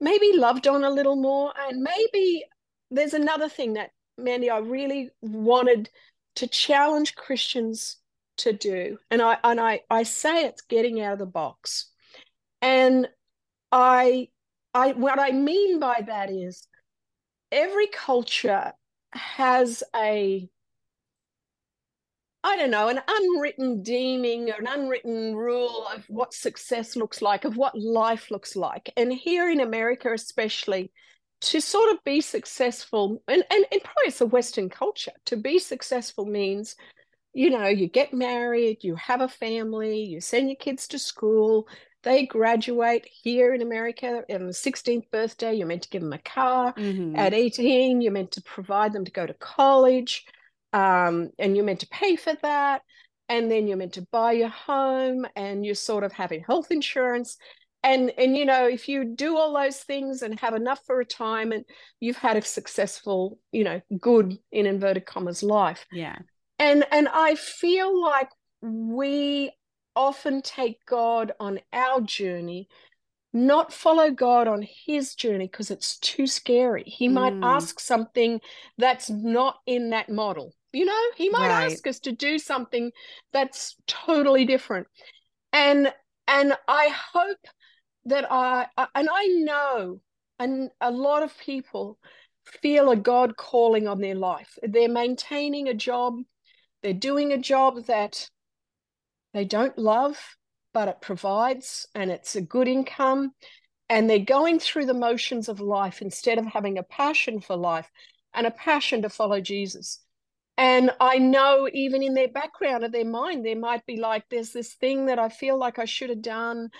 maybe 0.00 0.32
loved 0.34 0.66
on 0.68 0.84
a 0.84 0.90
little 0.90 1.16
more 1.16 1.52
and 1.58 1.82
maybe 1.82 2.44
there's 2.90 3.14
another 3.14 3.48
thing 3.48 3.74
that 3.74 3.90
mandy 4.16 4.50
i 4.50 4.58
really 4.58 5.10
wanted 5.20 5.90
to 6.34 6.46
challenge 6.46 7.14
christians 7.14 7.98
to 8.38 8.52
do. 8.52 8.98
And 9.10 9.20
I 9.20 9.36
and 9.44 9.60
I 9.60 9.80
I 9.90 10.04
say 10.04 10.44
it's 10.44 10.62
getting 10.62 11.00
out 11.00 11.12
of 11.12 11.18
the 11.18 11.26
box. 11.26 11.90
And 12.62 13.08
I 13.70 14.28
I 14.72 14.92
what 14.92 15.20
I 15.20 15.32
mean 15.32 15.78
by 15.78 16.02
that 16.06 16.30
is 16.30 16.66
every 17.52 17.88
culture 17.88 18.72
has 19.12 19.82
a 19.94 20.48
I 22.44 22.56
don't 22.56 22.70
know, 22.70 22.88
an 22.88 23.00
unwritten 23.06 23.82
deeming 23.82 24.50
or 24.50 24.54
an 24.54 24.68
unwritten 24.68 25.34
rule 25.34 25.86
of 25.94 26.04
what 26.08 26.32
success 26.32 26.94
looks 26.94 27.20
like, 27.20 27.44
of 27.44 27.56
what 27.56 27.78
life 27.78 28.30
looks 28.30 28.54
like. 28.54 28.92
And 28.96 29.12
here 29.12 29.50
in 29.50 29.60
America, 29.60 30.12
especially, 30.12 30.92
to 31.40 31.60
sort 31.60 31.92
of 31.92 32.02
be 32.04 32.20
successful, 32.20 33.22
and, 33.28 33.44
and, 33.50 33.64
and 33.70 33.82
probably 33.82 34.06
it's 34.06 34.20
a 34.20 34.26
Western 34.26 34.68
culture, 34.68 35.12
to 35.26 35.36
be 35.36 35.58
successful 35.58 36.26
means 36.26 36.76
you 37.34 37.50
know, 37.50 37.66
you 37.66 37.86
get 37.86 38.12
married, 38.12 38.82
you 38.82 38.96
have 38.96 39.20
a 39.20 39.28
family, 39.28 40.02
you 40.02 40.20
send 40.20 40.48
your 40.48 40.56
kids 40.56 40.88
to 40.88 40.98
school, 40.98 41.68
they 42.02 42.26
graduate 42.26 43.06
here 43.22 43.54
in 43.54 43.62
America 43.62 44.24
on 44.30 44.46
the 44.46 44.52
16th 44.52 45.10
birthday, 45.10 45.54
you're 45.54 45.66
meant 45.66 45.82
to 45.82 45.88
give 45.88 46.02
them 46.02 46.12
a 46.12 46.18
car. 46.18 46.74
Mm-hmm. 46.74 47.16
At 47.16 47.34
18, 47.34 48.00
you're 48.00 48.12
meant 48.12 48.32
to 48.32 48.42
provide 48.42 48.92
them 48.92 49.04
to 49.04 49.12
go 49.12 49.26
to 49.26 49.34
college, 49.34 50.26
um, 50.72 51.30
and 51.38 51.56
you're 51.56 51.64
meant 51.64 51.80
to 51.80 51.88
pay 51.88 52.16
for 52.16 52.34
that. 52.42 52.82
And 53.30 53.50
then 53.50 53.66
you're 53.66 53.76
meant 53.76 53.92
to 53.94 54.06
buy 54.10 54.32
your 54.32 54.48
home, 54.48 55.26
and 55.36 55.64
you're 55.64 55.74
sort 55.74 56.02
of 56.02 56.12
having 56.12 56.42
health 56.46 56.70
insurance. 56.70 57.36
And 57.82 58.10
and 58.16 58.34
you 58.36 58.46
know, 58.46 58.66
if 58.66 58.88
you 58.88 59.04
do 59.04 59.36
all 59.36 59.52
those 59.54 59.78
things 59.78 60.22
and 60.22 60.40
have 60.40 60.54
enough 60.54 60.80
for 60.86 60.96
retirement, 60.96 61.66
you've 62.00 62.16
had 62.16 62.38
a 62.38 62.42
successful, 62.42 63.38
you 63.52 63.64
know, 63.64 63.82
good 64.00 64.38
in 64.50 64.64
inverted 64.66 65.04
commas 65.04 65.42
life. 65.42 65.84
Yeah 65.92 66.16
and 66.58 66.84
and 66.90 67.08
i 67.08 67.34
feel 67.34 68.00
like 68.00 68.30
we 68.60 69.50
often 69.94 70.42
take 70.42 70.84
god 70.86 71.32
on 71.40 71.58
our 71.72 72.00
journey 72.00 72.68
not 73.32 73.72
follow 73.72 74.10
god 74.10 74.48
on 74.48 74.66
his 74.86 75.14
journey 75.14 75.46
because 75.46 75.70
it's 75.70 75.98
too 75.98 76.26
scary 76.26 76.84
he 76.86 77.08
mm. 77.08 77.12
might 77.12 77.34
ask 77.42 77.78
something 77.78 78.40
that's 78.78 79.10
not 79.10 79.58
in 79.66 79.90
that 79.90 80.08
model 80.08 80.52
you 80.72 80.84
know 80.84 81.02
he 81.16 81.28
might 81.28 81.48
right. 81.48 81.72
ask 81.72 81.86
us 81.86 82.00
to 82.00 82.12
do 82.12 82.38
something 82.38 82.90
that's 83.32 83.76
totally 83.86 84.44
different 84.44 84.86
and 85.52 85.92
and 86.26 86.54
i 86.66 86.94
hope 87.12 87.38
that 88.04 88.30
i 88.30 88.66
and 88.94 89.08
i 89.12 89.26
know 89.26 90.00
and 90.38 90.70
a 90.80 90.90
lot 90.90 91.22
of 91.22 91.36
people 91.38 91.98
feel 92.62 92.90
a 92.90 92.96
god 92.96 93.36
calling 93.36 93.86
on 93.88 94.00
their 94.00 94.14
life 94.14 94.58
they're 94.62 94.88
maintaining 94.88 95.68
a 95.68 95.74
job 95.74 96.14
they're 96.82 96.92
doing 96.92 97.32
a 97.32 97.38
job 97.38 97.84
that 97.86 98.28
they 99.34 99.44
don't 99.44 99.76
love, 99.78 100.36
but 100.72 100.88
it 100.88 101.00
provides 101.00 101.86
and 101.94 102.10
it's 102.10 102.36
a 102.36 102.40
good 102.40 102.68
income. 102.68 103.32
And 103.88 104.08
they're 104.08 104.18
going 104.18 104.58
through 104.58 104.86
the 104.86 104.94
motions 104.94 105.48
of 105.48 105.60
life 105.60 106.02
instead 106.02 106.38
of 106.38 106.46
having 106.46 106.78
a 106.78 106.82
passion 106.82 107.40
for 107.40 107.56
life 107.56 107.90
and 108.34 108.46
a 108.46 108.50
passion 108.50 109.02
to 109.02 109.08
follow 109.08 109.40
Jesus. 109.40 110.00
And 110.58 110.90
I 111.00 111.18
know 111.18 111.68
even 111.72 112.02
in 112.02 112.14
their 112.14 112.28
background 112.28 112.84
of 112.84 112.90
their 112.90 113.04
mind, 113.04 113.46
there 113.46 113.56
might 113.56 113.86
be 113.86 113.96
like, 113.96 114.24
there's 114.28 114.52
this 114.52 114.74
thing 114.74 115.06
that 115.06 115.18
I 115.18 115.28
feel 115.28 115.56
like 115.56 115.78
I 115.78 115.84
should 115.84 116.10
have 116.10 116.20
done, 116.20 116.70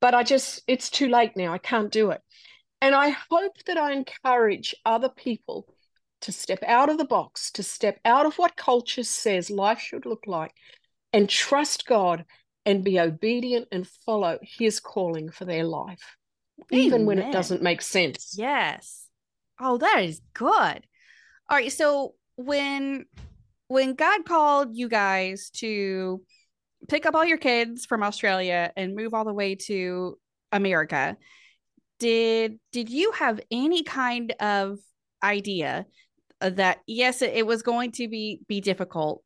but 0.00 0.14
I 0.14 0.22
just, 0.22 0.62
it's 0.68 0.88
too 0.88 1.08
late 1.08 1.36
now. 1.36 1.52
I 1.52 1.58
can't 1.58 1.90
do 1.90 2.10
it. 2.10 2.20
And 2.80 2.94
I 2.94 3.08
hope 3.08 3.56
that 3.66 3.76
I 3.76 3.92
encourage 3.92 4.72
other 4.84 5.08
people 5.08 5.66
to 6.20 6.30
step 6.30 6.62
out 6.64 6.88
of 6.88 6.96
the 6.96 7.04
box, 7.04 7.50
to 7.52 7.64
step 7.64 7.98
out 8.04 8.24
of 8.24 8.36
what 8.36 8.56
culture 8.56 9.02
says 9.02 9.50
life 9.50 9.80
should 9.80 10.06
look 10.06 10.24
like, 10.28 10.52
and 11.12 11.28
trust 11.28 11.86
God 11.86 12.24
and 12.64 12.84
be 12.84 13.00
obedient 13.00 13.66
and 13.72 13.86
follow 14.06 14.38
his 14.42 14.78
calling 14.78 15.28
for 15.28 15.44
their 15.44 15.64
life, 15.64 16.16
Amen. 16.72 16.84
even 16.84 17.06
when 17.06 17.18
it 17.18 17.32
doesn't 17.32 17.62
make 17.62 17.82
sense. 17.82 18.36
Yes. 18.38 19.08
Oh, 19.60 19.76
that 19.78 20.04
is 20.04 20.20
good. 20.34 20.52
All 20.54 20.78
right. 21.50 21.72
So 21.72 22.14
when 22.36 23.06
when 23.68 23.94
God 23.94 24.24
called 24.24 24.76
you 24.76 24.88
guys 24.88 25.50
to 25.56 26.22
pick 26.88 27.06
up 27.06 27.14
all 27.14 27.24
your 27.24 27.38
kids 27.38 27.86
from 27.86 28.02
Australia 28.02 28.72
and 28.76 28.94
move 28.94 29.14
all 29.14 29.24
the 29.24 29.32
way 29.32 29.54
to 29.54 30.18
America, 30.52 31.16
did 31.98 32.58
did 32.72 32.90
you 32.90 33.12
have 33.12 33.40
any 33.50 33.82
kind 33.82 34.34
of 34.40 34.78
idea 35.22 35.86
that 36.40 36.78
yes 36.86 37.22
it, 37.22 37.32
it 37.34 37.46
was 37.46 37.62
going 37.62 37.92
to 37.92 38.08
be 38.08 38.40
be 38.48 38.60
difficult 38.60 39.22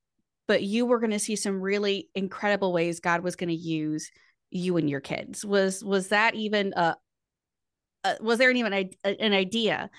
but 0.47 0.63
you 0.63 0.87
were 0.87 1.01
going 1.01 1.11
to 1.11 1.19
see 1.19 1.35
some 1.35 1.61
really 1.61 2.09
incredible 2.15 2.73
ways 2.73 3.01
god 3.01 3.23
was 3.23 3.37
going 3.37 3.49
to 3.49 3.55
use 3.55 4.11
you 4.51 4.77
and 4.77 4.89
your 4.89 5.01
kids? 5.01 5.45
Was 5.45 5.85
was 5.85 6.09
that 6.09 6.35
even 6.35 6.73
a, 6.77 6.97
a 8.05 8.17
was 8.21 8.39
there 8.39 8.51
even 8.51 8.73
a, 8.73 8.91
an 9.05 9.33
idea 9.33 9.91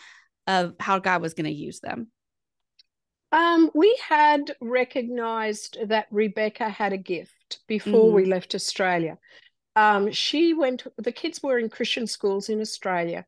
of 0.47 0.73
how 0.79 0.99
god 0.99 1.21
was 1.21 1.33
going 1.33 1.45
to 1.45 1.51
use 1.51 1.79
them 1.79 2.07
um, 3.31 3.69
we 3.73 3.97
had 4.07 4.55
recognized 4.61 5.77
that 5.87 6.07
Rebecca 6.11 6.69
had 6.69 6.93
a 6.93 6.97
gift 6.97 7.59
before 7.67 8.05
mm-hmm. 8.05 8.15
we 8.15 8.25
left 8.25 8.55
Australia. 8.55 9.17
Um, 9.75 10.11
she 10.11 10.53
went, 10.53 10.85
the 10.97 11.11
kids 11.11 11.41
were 11.41 11.59
in 11.59 11.69
Christian 11.69 12.07
schools 12.07 12.49
in 12.49 12.59
Australia, 12.59 13.25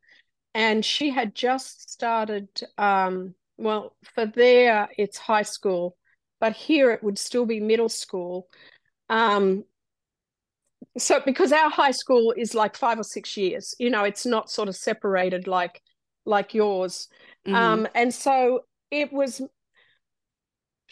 and 0.53 0.83
she 0.83 1.09
had 1.09 1.33
just 1.35 1.91
started 1.91 2.49
um, 2.77 3.35
well, 3.61 3.95
for 4.15 4.25
there 4.25 4.89
it's 4.97 5.17
high 5.17 5.43
school, 5.43 5.95
but 6.39 6.53
here 6.53 6.91
it 6.91 7.03
would 7.03 7.19
still 7.19 7.45
be 7.45 7.59
middle 7.59 7.89
school. 7.89 8.47
Um, 9.09 9.63
so 10.97 11.21
because 11.23 11.51
our 11.51 11.69
high 11.69 11.91
school 11.91 12.33
is 12.35 12.55
like 12.55 12.75
five 12.75 12.99
or 12.99 13.03
six 13.03 13.37
years, 13.37 13.75
you 13.77 13.89
know, 13.89 14.03
it's 14.03 14.25
not 14.25 14.49
sort 14.49 14.67
of 14.67 14.75
separated 14.75 15.47
like 15.47 15.81
like 16.25 16.53
yours. 16.53 17.07
Mm-hmm. 17.45 17.55
Um, 17.55 17.87
and 17.95 18.13
so 18.13 18.61
it 18.89 19.13
was. 19.13 19.41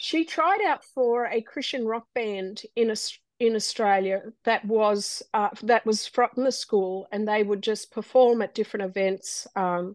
She 0.02 0.24
tried 0.24 0.62
out 0.66 0.82
for 0.82 1.26
a 1.26 1.42
Christian 1.42 1.84
rock 1.84 2.06
band 2.14 2.62
in 2.74 2.90
a, 2.90 2.96
in 3.38 3.54
Australia 3.54 4.22
that 4.44 4.64
was 4.64 5.22
uh, 5.34 5.50
that 5.64 5.84
was 5.84 6.06
from 6.06 6.30
the 6.36 6.50
school, 6.50 7.06
and 7.12 7.28
they 7.28 7.42
would 7.42 7.62
just 7.62 7.92
perform 7.92 8.40
at 8.40 8.54
different 8.54 8.86
events. 8.86 9.46
Um, 9.54 9.94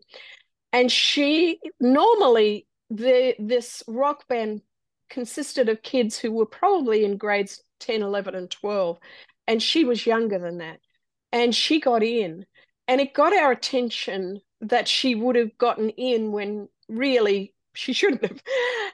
and 0.72 0.92
she 0.92 1.60
normally 1.80 2.68
the 2.92 3.34
this 3.40 3.82
rock 3.88 4.28
band 4.28 4.62
consisted 5.10 5.70
of 5.70 5.82
kids 5.82 6.20
who 6.20 6.32
were 6.32 6.46
probably 6.46 7.04
in 7.04 7.18
grades 7.18 7.64
10 7.80 8.04
11 8.04 8.36
and 8.36 8.52
12 8.52 9.00
and 9.48 9.62
she 9.62 9.86
was 9.86 10.06
younger 10.06 10.38
than 10.38 10.60
that 10.60 10.80
and 11.32 11.56
she 11.56 11.80
got 11.80 12.04
in 12.04 12.46
and 12.88 13.02
it 13.02 13.14
got 13.14 13.36
our 13.36 13.52
attention 13.52 14.40
that 14.62 14.88
she 14.88 15.16
would 15.16 15.36
have 15.36 15.58
gotten 15.58 15.90
in 15.90 16.32
when 16.32 16.68
really 16.90 17.55
she 17.76 17.94
shouldn't 17.94 18.26
have. 18.26 18.42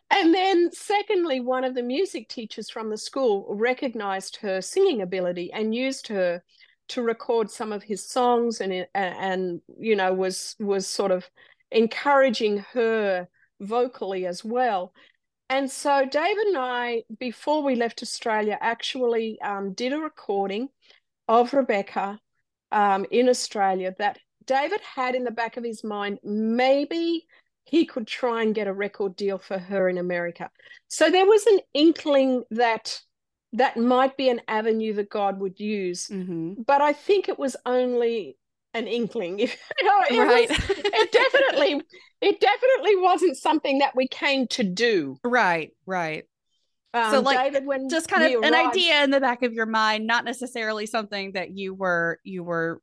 And 0.09 0.33
then, 0.33 0.71
secondly, 0.71 1.39
one 1.39 1.63
of 1.63 1.75
the 1.75 1.83
music 1.83 2.27
teachers 2.27 2.69
from 2.69 2.89
the 2.89 2.97
school 2.97 3.45
recognized 3.50 4.38
her 4.38 4.61
singing 4.61 5.01
ability 5.01 5.51
and 5.53 5.73
used 5.73 6.07
her 6.07 6.43
to 6.89 7.01
record 7.01 7.50
some 7.50 7.71
of 7.71 7.83
his 7.83 8.05
songs 8.05 8.59
and 8.59 8.85
and 8.93 9.61
you 9.79 9.95
know 9.95 10.13
was 10.13 10.55
was 10.59 10.85
sort 10.85 11.11
of 11.11 11.29
encouraging 11.71 12.57
her 12.73 13.27
vocally 13.61 14.25
as 14.25 14.43
well. 14.43 14.93
And 15.50 15.69
so 15.69 16.05
David 16.05 16.47
and 16.47 16.57
I, 16.57 17.03
before 17.19 17.63
we 17.63 17.75
left 17.75 18.01
Australia, 18.01 18.57
actually 18.61 19.39
um, 19.41 19.73
did 19.73 19.93
a 19.93 20.00
recording 20.00 20.69
of 21.27 21.53
Rebecca 21.53 22.19
um, 22.71 23.05
in 23.11 23.29
Australia 23.29 23.93
that 24.00 24.19
David 24.45 24.81
had 24.81 25.15
in 25.15 25.23
the 25.23 25.31
back 25.31 25.57
of 25.57 25.63
his 25.63 25.83
mind 25.83 26.19
maybe 26.23 27.25
he 27.71 27.85
could 27.85 28.05
try 28.05 28.41
and 28.41 28.53
get 28.53 28.67
a 28.67 28.73
record 28.73 29.15
deal 29.15 29.37
for 29.37 29.57
her 29.57 29.87
in 29.87 29.97
America. 29.97 30.49
So 30.89 31.09
there 31.09 31.25
was 31.25 31.45
an 31.45 31.59
inkling 31.73 32.43
that 32.51 32.99
that 33.53 33.77
might 33.77 34.17
be 34.17 34.27
an 34.27 34.41
avenue 34.49 34.93
that 34.95 35.09
God 35.09 35.39
would 35.39 35.57
use. 35.57 36.09
Mm-hmm. 36.09 36.63
But 36.67 36.81
I 36.81 36.91
think 36.91 37.29
it 37.29 37.39
was 37.39 37.55
only 37.65 38.37
an 38.73 38.87
inkling. 38.87 39.39
you 39.39 39.47
know, 39.83 40.01
it, 40.09 40.19
right. 40.19 40.49
was, 40.49 40.59
it 40.69 41.11
definitely 41.13 41.81
it 42.19 42.41
definitely 42.41 42.97
wasn't 42.97 43.37
something 43.37 43.79
that 43.79 43.95
we 43.95 44.05
came 44.05 44.47
to 44.47 44.65
do. 44.65 45.15
Right, 45.23 45.71
right. 45.85 46.25
Um, 46.93 47.11
so 47.11 47.19
like 47.21 47.37
David, 47.37 47.65
when 47.65 47.87
just 47.87 48.09
kind 48.09 48.25
of 48.25 48.41
arrived, 48.41 48.53
an 48.53 48.67
idea 48.67 49.01
in 49.05 49.11
the 49.11 49.21
back 49.21 49.43
of 49.43 49.53
your 49.53 49.65
mind, 49.65 50.05
not 50.05 50.25
necessarily 50.25 50.87
something 50.87 51.31
that 51.33 51.51
you 51.51 51.73
were 51.73 52.19
you 52.25 52.43
were 52.43 52.81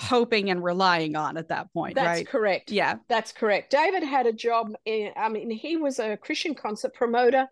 hoping 0.00 0.50
and 0.50 0.62
relying 0.62 1.14
on 1.14 1.36
at 1.36 1.48
that 1.48 1.72
point 1.72 1.96
right? 1.96 2.04
that's 2.04 2.18
right? 2.18 2.28
correct. 2.28 2.70
Yeah. 2.70 2.96
That's 3.08 3.32
correct. 3.32 3.70
David 3.70 4.02
had 4.02 4.26
a 4.26 4.32
job 4.32 4.72
in 4.84 5.12
i 5.16 5.28
mean 5.28 5.50
he 5.50 5.76
was 5.76 5.98
a 5.98 6.16
christian 6.16 6.54
concert 6.54 6.94
promoter 6.94 7.46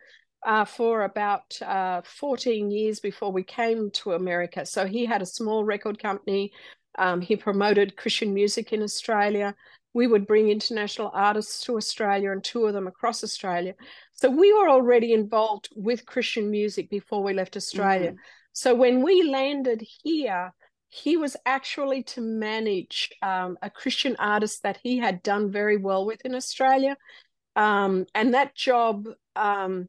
uh, 0.44 0.64
for 0.64 1.02
about 1.02 1.56
uh, 1.62 2.02
14 2.04 2.68
years 2.68 2.98
before 2.98 3.30
we 3.30 3.44
came 3.44 3.90
to 3.92 4.12
america. 4.12 4.66
So 4.66 4.86
he 4.86 5.06
had 5.06 5.22
a 5.22 5.26
small 5.26 5.64
record 5.64 6.00
company. 6.00 6.52
Um, 6.98 7.20
he 7.20 7.36
promoted 7.36 7.96
christian 7.96 8.34
music 8.34 8.72
in 8.72 8.82
australia. 8.82 9.54
We 9.94 10.06
would 10.06 10.26
bring 10.26 10.48
international 10.48 11.12
artists 11.14 11.64
to 11.66 11.76
australia 11.76 12.32
and 12.32 12.42
tour 12.42 12.72
them 12.72 12.88
across 12.88 13.22
australia. 13.22 13.74
So 14.14 14.30
we 14.30 14.52
were 14.52 14.68
already 14.68 15.12
involved 15.12 15.68
with 15.76 16.06
christian 16.06 16.50
music 16.50 16.90
before 16.90 17.22
we 17.22 17.34
left 17.34 17.56
australia. 17.56 18.12
Mm. 18.12 18.16
so 18.52 18.74
when 18.74 19.00
we 19.00 19.22
landed 19.22 19.80
here 20.02 20.52
he 20.94 21.16
was 21.16 21.38
actually 21.46 22.02
to 22.02 22.20
manage 22.20 23.10
um, 23.22 23.56
a 23.62 23.70
Christian 23.70 24.14
artist 24.18 24.62
that 24.62 24.78
he 24.82 24.98
had 24.98 25.22
done 25.22 25.50
very 25.50 25.78
well 25.78 26.04
with 26.04 26.20
in 26.26 26.34
Australia. 26.34 26.98
Um, 27.56 28.04
and 28.14 28.34
that 28.34 28.54
job 28.54 29.08
um, 29.34 29.88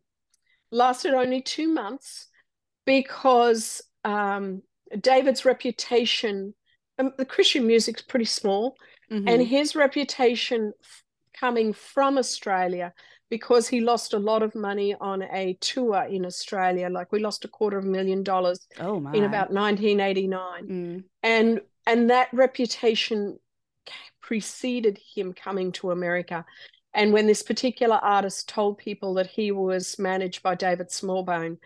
lasted 0.72 1.14
only 1.14 1.42
two 1.42 1.68
months 1.68 2.30
because 2.86 3.82
um, 4.06 4.62
David's 4.98 5.44
reputation, 5.44 6.56
um, 6.98 7.12
the 7.18 7.26
Christian 7.26 7.68
music's 7.68 8.02
pretty 8.02 8.24
small, 8.24 8.78
mm-hmm. 9.12 9.28
and 9.28 9.46
his 9.46 9.76
reputation 9.76 10.72
coming 11.38 11.74
from 11.74 12.18
Australia 12.18 12.94
because 13.34 13.68
he 13.68 13.82
lost 13.82 14.14
a 14.14 14.20
lot 14.20 14.44
of 14.44 14.54
money 14.54 14.94
on 15.02 15.24
a 15.24 15.58
tour 15.60 16.04
in 16.08 16.24
Australia. 16.24 16.88
Like 16.88 17.12
we 17.12 17.20
lost 17.20 17.44
a 17.46 17.48
quarter 17.48 17.80
of 17.80 17.84
a 17.84 17.88
million 17.88 18.22
dollars 18.22 18.60
oh 18.80 18.98
in 18.98 19.24
about 19.24 19.50
1989. 19.50 20.68
Mm. 20.68 21.04
And 21.24 21.62
and 21.88 22.12
that 22.12 22.28
reputation 22.32 23.40
preceded 24.22 25.00
him 25.16 25.34
coming 25.34 25.72
to 25.72 25.90
America. 25.90 26.46
And 26.94 27.12
when 27.12 27.26
this 27.26 27.42
particular 27.42 27.96
artist 27.96 28.48
told 28.48 28.78
people 28.78 29.16
that 29.16 29.26
he 29.26 29.52
was 29.52 29.98
managed 29.98 30.44
by 30.44 30.54
David 30.54 30.90
Smallbone, 30.90 31.58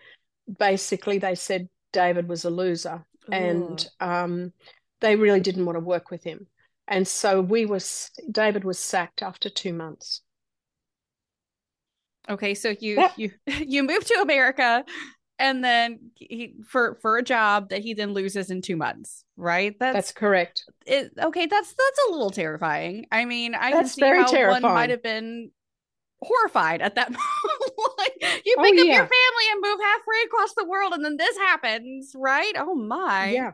basically 0.58 1.18
they 1.18 1.34
said 1.34 1.68
David 1.92 2.30
was 2.30 2.46
a 2.46 2.50
loser. 2.50 3.04
Ooh. 3.28 3.34
And 3.34 3.86
um, 4.00 4.54
they 5.00 5.16
really 5.16 5.40
didn't 5.40 5.66
want 5.66 5.76
to 5.76 5.84
work 5.84 6.10
with 6.10 6.24
him. 6.24 6.46
And 6.86 7.06
so 7.06 7.42
we 7.42 7.66
was 7.66 8.10
David 8.30 8.64
was 8.64 8.78
sacked 8.78 9.20
after 9.20 9.50
two 9.50 9.74
months. 9.74 10.22
Okay, 12.28 12.54
so 12.54 12.74
you 12.80 12.96
yeah. 12.96 13.12
you 13.16 13.30
you 13.46 13.82
move 13.82 14.04
to 14.04 14.14
America 14.20 14.84
and 15.38 15.62
then 15.62 16.10
he 16.14 16.54
for 16.66 16.98
for 17.00 17.16
a 17.16 17.22
job 17.22 17.70
that 17.70 17.80
he 17.80 17.94
then 17.94 18.12
loses 18.12 18.50
in 18.50 18.60
2 18.60 18.76
months, 18.76 19.24
right? 19.36 19.76
That's 19.78 19.94
That's 19.94 20.12
correct. 20.12 20.64
It, 20.86 21.12
okay, 21.20 21.46
that's 21.46 21.68
that's 21.74 22.00
a 22.08 22.12
little 22.12 22.30
terrifying. 22.30 23.06
I 23.12 23.24
mean, 23.24 23.54
I 23.54 23.70
that's 23.70 23.80
can 23.80 23.88
see 23.88 24.00
very 24.00 24.22
how 24.22 24.26
terrifying. 24.26 24.62
one 24.62 24.74
might 24.74 24.90
have 24.90 25.02
been 25.02 25.50
horrified 26.20 26.82
at 26.82 26.96
that 26.96 27.10
like 27.98 28.42
you 28.44 28.56
oh, 28.58 28.62
pick 28.62 28.74
oh, 28.76 28.80
up 28.80 28.86
yeah. 28.86 28.94
your 28.94 29.06
family 29.06 29.46
and 29.52 29.62
move 29.62 29.78
halfway 29.80 30.22
across 30.26 30.52
the 30.54 30.64
world 30.64 30.92
and 30.92 31.04
then 31.04 31.16
this 31.16 31.36
happens, 31.36 32.12
right? 32.16 32.52
Oh 32.56 32.74
my. 32.74 33.30
Yeah. 33.30 33.52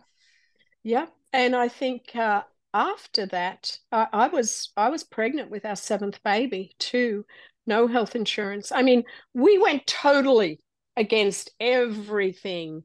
Yeah. 0.83 1.07
And 1.33 1.57
I 1.57 1.69
think 1.69 2.15
uh, 2.15 2.43
after 2.73 3.27
that, 3.27 3.79
I, 3.93 4.07
I 4.13 4.29
was 4.29 4.73
I 4.77 4.89
was 4.89 5.05
pregnant 5.05 5.51
with 5.51 5.65
our 5.65 5.77
seventh 5.77 6.23
baby 6.23 6.75
too, 6.79 7.25
no 7.67 7.87
health 7.87 8.15
insurance. 8.17 8.73
I 8.73 8.83
mean, 8.83 9.05
we 9.33 9.59
went 9.59 9.87
totally 9.87 10.61
against 10.97 11.51
everything 11.61 12.85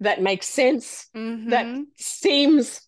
that 0.00 0.22
makes 0.22 0.46
sense, 0.46 1.08
mm-hmm. 1.14 1.50
that 1.50 1.66
seems 1.96 2.80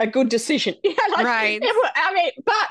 a 0.00 0.06
good 0.06 0.28
decision. 0.28 0.74
Yeah, 0.84 0.94
like, 1.12 1.26
right. 1.26 1.60
It, 1.62 1.92
I 1.96 2.14
mean, 2.14 2.30
but 2.44 2.68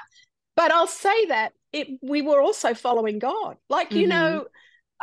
but 0.56 0.72
I'll 0.72 0.88
say 0.88 1.28
that 1.28 1.54
it 1.74 1.88
we 2.02 2.22
were 2.22 2.42
also 2.42 2.74
following 2.74 3.20
God. 3.20 3.58
Like, 3.70 3.90
mm-hmm. 3.90 3.98
you 4.00 4.08
know, 4.08 4.46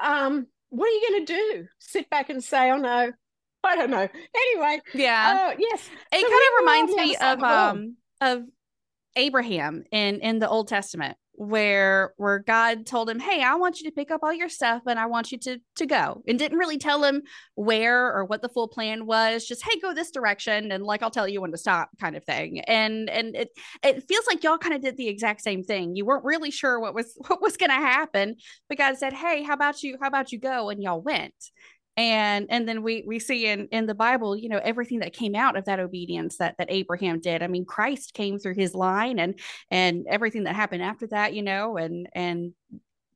um, 0.02 0.46
what 0.70 0.86
are 0.86 0.92
you 0.92 1.08
going 1.08 1.26
to 1.26 1.32
do? 1.32 1.66
Sit 1.78 2.10
back 2.10 2.30
and 2.30 2.42
say, 2.42 2.70
"Oh 2.70 2.78
no, 2.78 3.12
I 3.62 3.76
don't 3.76 3.90
know." 3.90 4.08
Anyway, 4.34 4.80
yeah, 4.94 5.50
uh, 5.52 5.56
yes, 5.58 5.90
it 6.12 6.20
so 6.20 6.28
kind 6.28 6.32
of 6.32 6.60
reminds 6.60 6.94
me 6.94 7.16
of 7.16 7.42
um 7.42 7.96
of 8.20 8.42
Abraham 9.16 9.84
in 9.92 10.20
in 10.20 10.38
the 10.38 10.48
Old 10.48 10.68
Testament 10.68 11.16
where 11.36 12.14
where 12.16 12.38
God 12.38 12.86
told 12.86 13.10
him, 13.10 13.18
"Hey, 13.18 13.42
I 13.42 13.54
want 13.56 13.80
you 13.80 13.88
to 13.90 13.94
pick 13.94 14.10
up 14.10 14.20
all 14.22 14.32
your 14.32 14.48
stuff 14.48 14.82
and 14.86 14.98
I 14.98 15.06
want 15.06 15.32
you 15.32 15.38
to 15.38 15.58
to 15.76 15.86
go." 15.86 16.22
And 16.28 16.38
didn't 16.38 16.58
really 16.58 16.78
tell 16.78 17.02
him 17.04 17.22
where 17.54 18.06
or 18.14 18.24
what 18.24 18.42
the 18.42 18.48
full 18.48 18.68
plan 18.68 19.06
was, 19.06 19.44
just, 19.46 19.62
"Hey, 19.62 19.78
go 19.80 19.92
this 19.94 20.10
direction 20.10 20.72
and 20.72 20.84
like 20.84 21.02
I'll 21.02 21.10
tell 21.10 21.28
you 21.28 21.40
when 21.40 21.50
to 21.52 21.58
stop" 21.58 21.90
kind 22.00 22.16
of 22.16 22.24
thing. 22.24 22.60
And 22.60 23.10
and 23.10 23.34
it 23.36 23.50
it 23.82 24.04
feels 24.08 24.26
like 24.26 24.44
y'all 24.44 24.58
kind 24.58 24.74
of 24.74 24.82
did 24.82 24.96
the 24.96 25.08
exact 25.08 25.42
same 25.42 25.62
thing. 25.62 25.96
You 25.96 26.04
weren't 26.04 26.24
really 26.24 26.50
sure 26.50 26.78
what 26.80 26.94
was 26.94 27.14
what 27.26 27.42
was 27.42 27.56
going 27.56 27.70
to 27.70 27.76
happen, 27.76 28.36
but 28.68 28.78
God 28.78 28.96
said, 28.98 29.12
"Hey, 29.12 29.42
how 29.42 29.54
about 29.54 29.82
you 29.82 29.96
how 30.00 30.08
about 30.08 30.32
you 30.32 30.38
go?" 30.38 30.70
and 30.70 30.82
y'all 30.82 31.00
went 31.00 31.34
and 31.96 32.46
and 32.50 32.68
then 32.68 32.82
we 32.82 33.04
we 33.06 33.18
see 33.18 33.46
in 33.46 33.68
in 33.70 33.86
the 33.86 33.94
bible 33.94 34.36
you 34.36 34.48
know 34.48 34.60
everything 34.62 34.98
that 35.00 35.12
came 35.12 35.34
out 35.34 35.56
of 35.56 35.64
that 35.64 35.80
obedience 35.80 36.38
that 36.38 36.56
that 36.58 36.70
abraham 36.70 37.20
did 37.20 37.42
i 37.42 37.46
mean 37.46 37.64
christ 37.64 38.14
came 38.14 38.38
through 38.38 38.54
his 38.54 38.74
line 38.74 39.18
and 39.18 39.38
and 39.70 40.06
everything 40.08 40.44
that 40.44 40.56
happened 40.56 40.82
after 40.82 41.06
that 41.06 41.34
you 41.34 41.42
know 41.42 41.76
and 41.76 42.08
and 42.14 42.52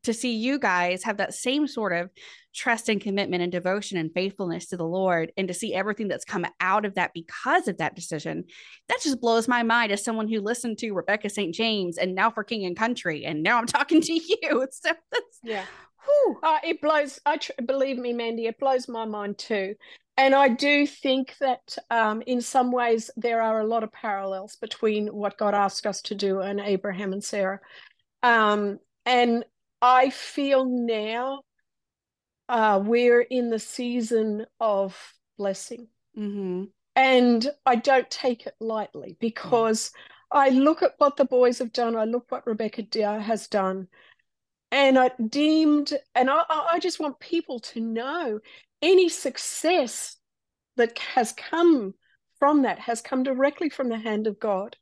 to 0.05 0.14
see 0.14 0.37
you 0.37 0.59
guys 0.59 1.03
have 1.05 1.19
that 1.19 1.35
same 1.35 1.67
sort 1.67 1.93
of 1.93 2.09
trust 2.55 2.88
and 2.88 3.01
commitment 3.01 3.43
and 3.43 3.53
devotion 3.53 3.99
and 3.99 4.12
faithfulness 4.12 4.67
to 4.67 4.77
the 4.77 4.85
Lord, 4.85 5.33
and 5.37 5.49
to 5.49 5.55
see 5.55 5.75
everything 5.75 6.09
that's 6.09 6.25
come 6.25 6.47
out 6.61 6.85
of 6.85 6.95
that 6.95 7.12
because 7.14 7.69
of 7.69 7.79
that 7.79 7.95
decision, 7.95 8.45
that 8.88 9.01
just 9.03 9.21
blows 9.21 9.47
my 9.47 9.62
mind 9.62 9.93
as 9.93 10.03
someone 10.03 10.29
who 10.29 10.41
listened 10.41 10.79
to 10.79 10.93
Rebecca 10.93 11.29
St. 11.29 11.55
James 11.55 11.99
and 11.99 12.14
now 12.14 12.31
for 12.31 12.43
King 12.43 12.64
and 12.64 12.77
Country, 12.77 13.25
and 13.25 13.43
now 13.43 13.59
I'm 13.59 13.67
talking 13.67 14.01
to 14.01 14.12
you. 14.12 14.67
So 14.71 14.91
that's 15.12 15.38
yeah. 15.43 15.64
Uh, 16.42 16.59
it 16.64 16.81
blows. 16.81 17.21
I 17.27 17.37
tr- 17.37 17.53
believe 17.64 17.99
me, 17.99 18.12
Mandy. 18.12 18.47
It 18.47 18.59
blows 18.59 18.88
my 18.88 19.05
mind 19.05 19.38
too. 19.38 19.75
And 20.16 20.35
I 20.35 20.49
do 20.49 20.85
think 20.87 21.37
that 21.38 21.79
um, 21.90 22.23
in 22.27 22.40
some 22.40 22.73
ways 22.73 23.09
there 23.16 23.40
are 23.40 23.61
a 23.61 23.66
lot 23.66 23.85
of 23.85 23.92
parallels 23.92 24.57
between 24.57 25.07
what 25.09 25.38
God 25.38 25.55
asked 25.55 25.87
us 25.87 26.03
to 26.03 26.14
do 26.14 26.40
and 26.40 26.59
Abraham 26.59 27.12
and 27.12 27.23
Sarah. 27.23 27.61
Um, 28.25 28.81
and 29.07 29.44
I 29.81 30.11
feel 30.11 30.64
now 30.64 31.42
uh, 32.49 32.83
we're 32.85 33.21
in 33.21 33.51
the 33.51 33.61
season 33.61 34.47
of 34.59 34.97
blessing. 35.37 35.87
Mm-hmm. 36.18 36.64
And 36.97 37.51
I 37.64 37.77
don't 37.77 38.11
take 38.11 38.47
it 38.47 38.57
lightly 38.59 39.16
because 39.21 39.90
mm. 39.90 39.92
I 40.33 40.49
look 40.49 40.83
at 40.83 40.94
what 40.99 41.16
the 41.16 41.27
boys 41.27 41.61
have 41.61 41.73
done. 41.73 41.94
I 41.94 42.05
look 42.05 42.27
what 42.29 42.44
Rebecca 42.44 42.83
has 43.21 43.47
done 43.47 43.87
and 44.70 44.98
I 44.98 45.11
deemed, 45.28 45.92
and 46.14 46.28
I, 46.31 46.42
I 46.48 46.78
just 46.78 47.00
want 47.00 47.20
people 47.20 47.61
to 47.61 47.81
know 47.81 48.40
any 48.83 49.09
success 49.09 50.16
that 50.76 50.98
has 50.98 51.33
come 51.33 51.94
from 52.38 52.62
that 52.62 52.78
has 52.78 53.00
come 53.00 53.22
directly 53.22 53.68
from 53.68 53.88
the 53.88 53.98
hand 53.98 54.26
of 54.26 54.38
God. 54.38 54.76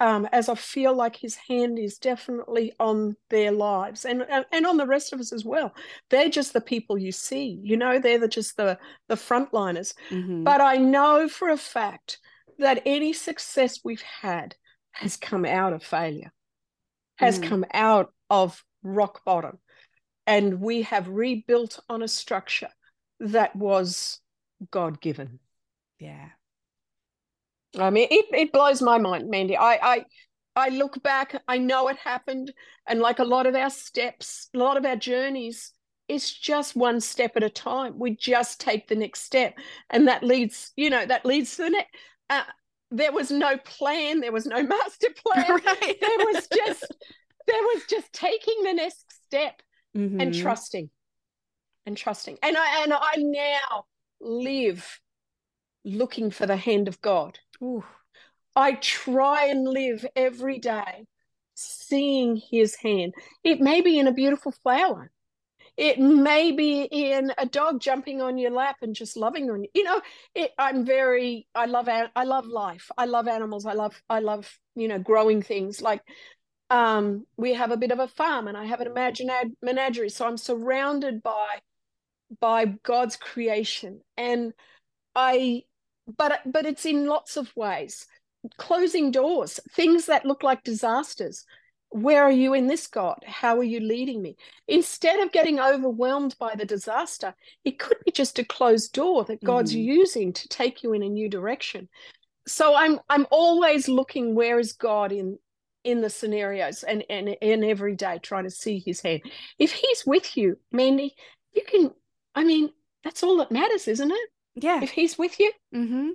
um, 0.00 0.26
as 0.32 0.48
I 0.48 0.54
feel 0.54 0.94
like 0.94 1.14
his 1.14 1.36
hand 1.36 1.78
is 1.78 1.98
definitely 1.98 2.72
on 2.80 3.16
their 3.28 3.52
lives 3.52 4.06
and, 4.06 4.24
and 4.50 4.66
on 4.66 4.78
the 4.78 4.86
rest 4.86 5.12
of 5.12 5.20
us 5.20 5.30
as 5.30 5.44
well. 5.44 5.74
They're 6.08 6.30
just 6.30 6.54
the 6.54 6.60
people 6.62 6.96
you 6.96 7.12
see, 7.12 7.60
you 7.62 7.76
know, 7.76 7.98
they're 7.98 8.18
the, 8.18 8.26
just 8.26 8.56
the, 8.56 8.78
the 9.08 9.14
frontliners. 9.14 9.92
Mm-hmm. 10.10 10.44
But 10.44 10.62
I 10.62 10.76
know 10.76 11.28
for 11.28 11.50
a 11.50 11.58
fact 11.58 12.18
that 12.58 12.82
any 12.86 13.12
success 13.12 13.80
we've 13.84 14.02
had 14.22 14.56
has 14.92 15.18
come 15.18 15.44
out 15.44 15.74
of 15.74 15.82
failure, 15.82 16.32
has 17.16 17.38
mm. 17.38 17.48
come 17.48 17.66
out 17.74 18.10
of 18.30 18.64
rock 18.82 19.24
bottom. 19.24 19.58
And 20.26 20.60
we 20.60 20.82
have 20.82 21.08
rebuilt 21.08 21.80
on 21.88 22.02
a 22.02 22.08
structure 22.08 22.68
that 23.20 23.54
was 23.56 24.20
God 24.70 25.00
given. 25.00 25.40
Yeah. 25.98 26.28
I 27.78 27.90
mean, 27.90 28.08
it, 28.10 28.26
it 28.32 28.52
blows 28.52 28.82
my 28.82 28.98
mind, 28.98 29.30
Mandy. 29.30 29.56
I, 29.56 29.78
I 29.82 30.04
I 30.56 30.68
look 30.70 31.02
back, 31.02 31.40
I 31.46 31.58
know 31.58 31.88
it 31.88 31.96
happened, 31.96 32.52
and 32.86 33.00
like 33.00 33.18
a 33.18 33.24
lot 33.24 33.46
of 33.46 33.54
our 33.54 33.70
steps, 33.70 34.48
a 34.54 34.58
lot 34.58 34.76
of 34.76 34.84
our 34.84 34.96
journeys, 34.96 35.72
it's 36.08 36.32
just 36.32 36.74
one 36.74 37.00
step 37.00 37.36
at 37.36 37.44
a 37.44 37.50
time. 37.50 37.98
We 37.98 38.16
just 38.16 38.60
take 38.60 38.88
the 38.88 38.96
next 38.96 39.20
step, 39.22 39.54
and 39.90 40.08
that 40.08 40.24
leads, 40.24 40.72
you 40.76 40.90
know, 40.90 41.06
that 41.06 41.24
leads 41.24 41.56
to 41.56 41.62
the 41.62 41.70
next. 41.70 41.94
Uh, 42.28 42.42
there 42.90 43.12
was 43.12 43.30
no 43.30 43.56
plan, 43.58 44.20
there 44.20 44.32
was 44.32 44.46
no 44.46 44.62
master 44.64 45.08
plan. 45.24 45.60
Right. 45.64 45.96
there 46.00 46.26
was 46.32 46.48
just 46.48 46.84
there 47.50 47.62
was 47.62 47.84
just 47.88 48.12
taking 48.12 48.62
the 48.62 48.74
next 48.74 49.04
step 49.26 49.62
mm-hmm. 49.96 50.20
and 50.20 50.34
trusting, 50.34 50.90
and 51.86 51.96
trusting, 51.96 52.38
and 52.42 52.56
I 52.56 52.82
and 52.82 52.92
I 52.92 53.14
now 53.16 53.84
live 54.20 55.00
looking 55.84 56.30
for 56.30 56.46
the 56.46 56.56
hand 56.56 56.88
of 56.88 57.00
God. 57.00 57.38
Ooh. 57.62 57.84
I 58.56 58.72
try 58.72 59.46
and 59.46 59.66
live 59.66 60.04
every 60.16 60.58
day 60.58 61.06
seeing 61.54 62.40
his 62.50 62.74
hand. 62.74 63.14
It 63.44 63.60
may 63.60 63.80
be 63.80 63.98
in 63.98 64.06
a 64.06 64.12
beautiful 64.12 64.52
flower. 64.52 65.10
It 65.76 65.98
may 65.98 66.52
be 66.52 66.82
in 66.82 67.32
a 67.38 67.46
dog 67.46 67.80
jumping 67.80 68.20
on 68.20 68.38
your 68.38 68.50
lap 68.50 68.76
and 68.82 68.94
just 68.94 69.16
loving 69.16 69.50
on 69.50 69.62
you. 69.62 69.70
You 69.74 69.84
know, 69.84 70.00
it, 70.34 70.50
I'm 70.58 70.84
very. 70.84 71.46
I 71.54 71.66
love. 71.66 71.88
I 71.88 72.24
love 72.24 72.46
life. 72.46 72.90
I 72.98 73.06
love 73.06 73.28
animals. 73.28 73.64
I 73.66 73.72
love. 73.72 74.02
I 74.10 74.20
love. 74.20 74.50
You 74.74 74.88
know, 74.88 74.98
growing 74.98 75.42
things. 75.42 75.80
Like, 75.80 76.02
um, 76.70 77.26
we 77.36 77.54
have 77.54 77.72
a 77.72 77.76
bit 77.76 77.90
of 77.90 77.98
a 77.98 78.08
farm, 78.08 78.48
and 78.48 78.56
I 78.56 78.64
have 78.64 78.80
an 78.80 78.86
imaginary 78.86 79.50
menagerie. 79.60 80.08
So 80.08 80.26
I'm 80.26 80.36
surrounded 80.36 81.22
by, 81.22 81.58
by 82.40 82.66
God's 82.66 83.16
creation, 83.16 84.00
and 84.16 84.52
I 85.14 85.64
but 86.16 86.40
but 86.46 86.66
it's 86.66 86.86
in 86.86 87.06
lots 87.06 87.36
of 87.36 87.54
ways. 87.56 88.06
Closing 88.56 89.10
doors 89.10 89.60
things 89.72 90.06
that 90.06 90.24
look 90.24 90.42
like 90.42 90.62
disasters. 90.62 91.44
Where 91.92 92.22
are 92.22 92.30
you 92.30 92.54
in 92.54 92.68
this 92.68 92.86
god? 92.86 93.18
How 93.26 93.58
are 93.58 93.64
you 93.64 93.80
leading 93.80 94.22
me? 94.22 94.36
Instead 94.68 95.18
of 95.20 95.32
getting 95.32 95.58
overwhelmed 95.58 96.36
by 96.38 96.54
the 96.54 96.64
disaster 96.64 97.34
it 97.64 97.78
could 97.78 97.98
be 98.04 98.12
just 98.12 98.38
a 98.38 98.44
closed 98.44 98.92
door 98.92 99.24
that 99.24 99.42
god's 99.42 99.74
mm. 99.74 99.82
using 99.82 100.32
to 100.32 100.48
take 100.48 100.82
you 100.82 100.92
in 100.92 101.02
a 101.02 101.08
new 101.08 101.28
direction. 101.28 101.88
So 102.46 102.74
i'm 102.74 103.00
i'm 103.10 103.26
always 103.30 103.88
looking 103.88 104.34
where 104.34 104.58
is 104.58 104.72
god 104.72 105.12
in 105.12 105.38
in 105.84 106.00
the 106.00 106.10
scenarios 106.10 106.82
and 106.82 107.04
and 107.08 107.28
in 107.28 107.64
every 107.64 107.94
day 107.94 108.18
trying 108.22 108.44
to 108.44 108.50
see 108.50 108.78
his 108.78 109.00
hand 109.00 109.20
if 109.58 109.72
he's 109.72 110.04
with 110.06 110.36
you 110.36 110.58
mandy 110.72 111.14
you 111.52 111.62
can 111.66 111.90
i 112.34 112.44
mean 112.44 112.70
that's 113.02 113.22
all 113.22 113.38
that 113.38 113.50
matters 113.50 113.88
isn't 113.88 114.10
it 114.10 114.30
yeah. 114.54 114.82
If 114.82 114.90
he's 114.90 115.18
with 115.18 115.38
you, 115.38 115.52
mm-hmm. 115.74 116.10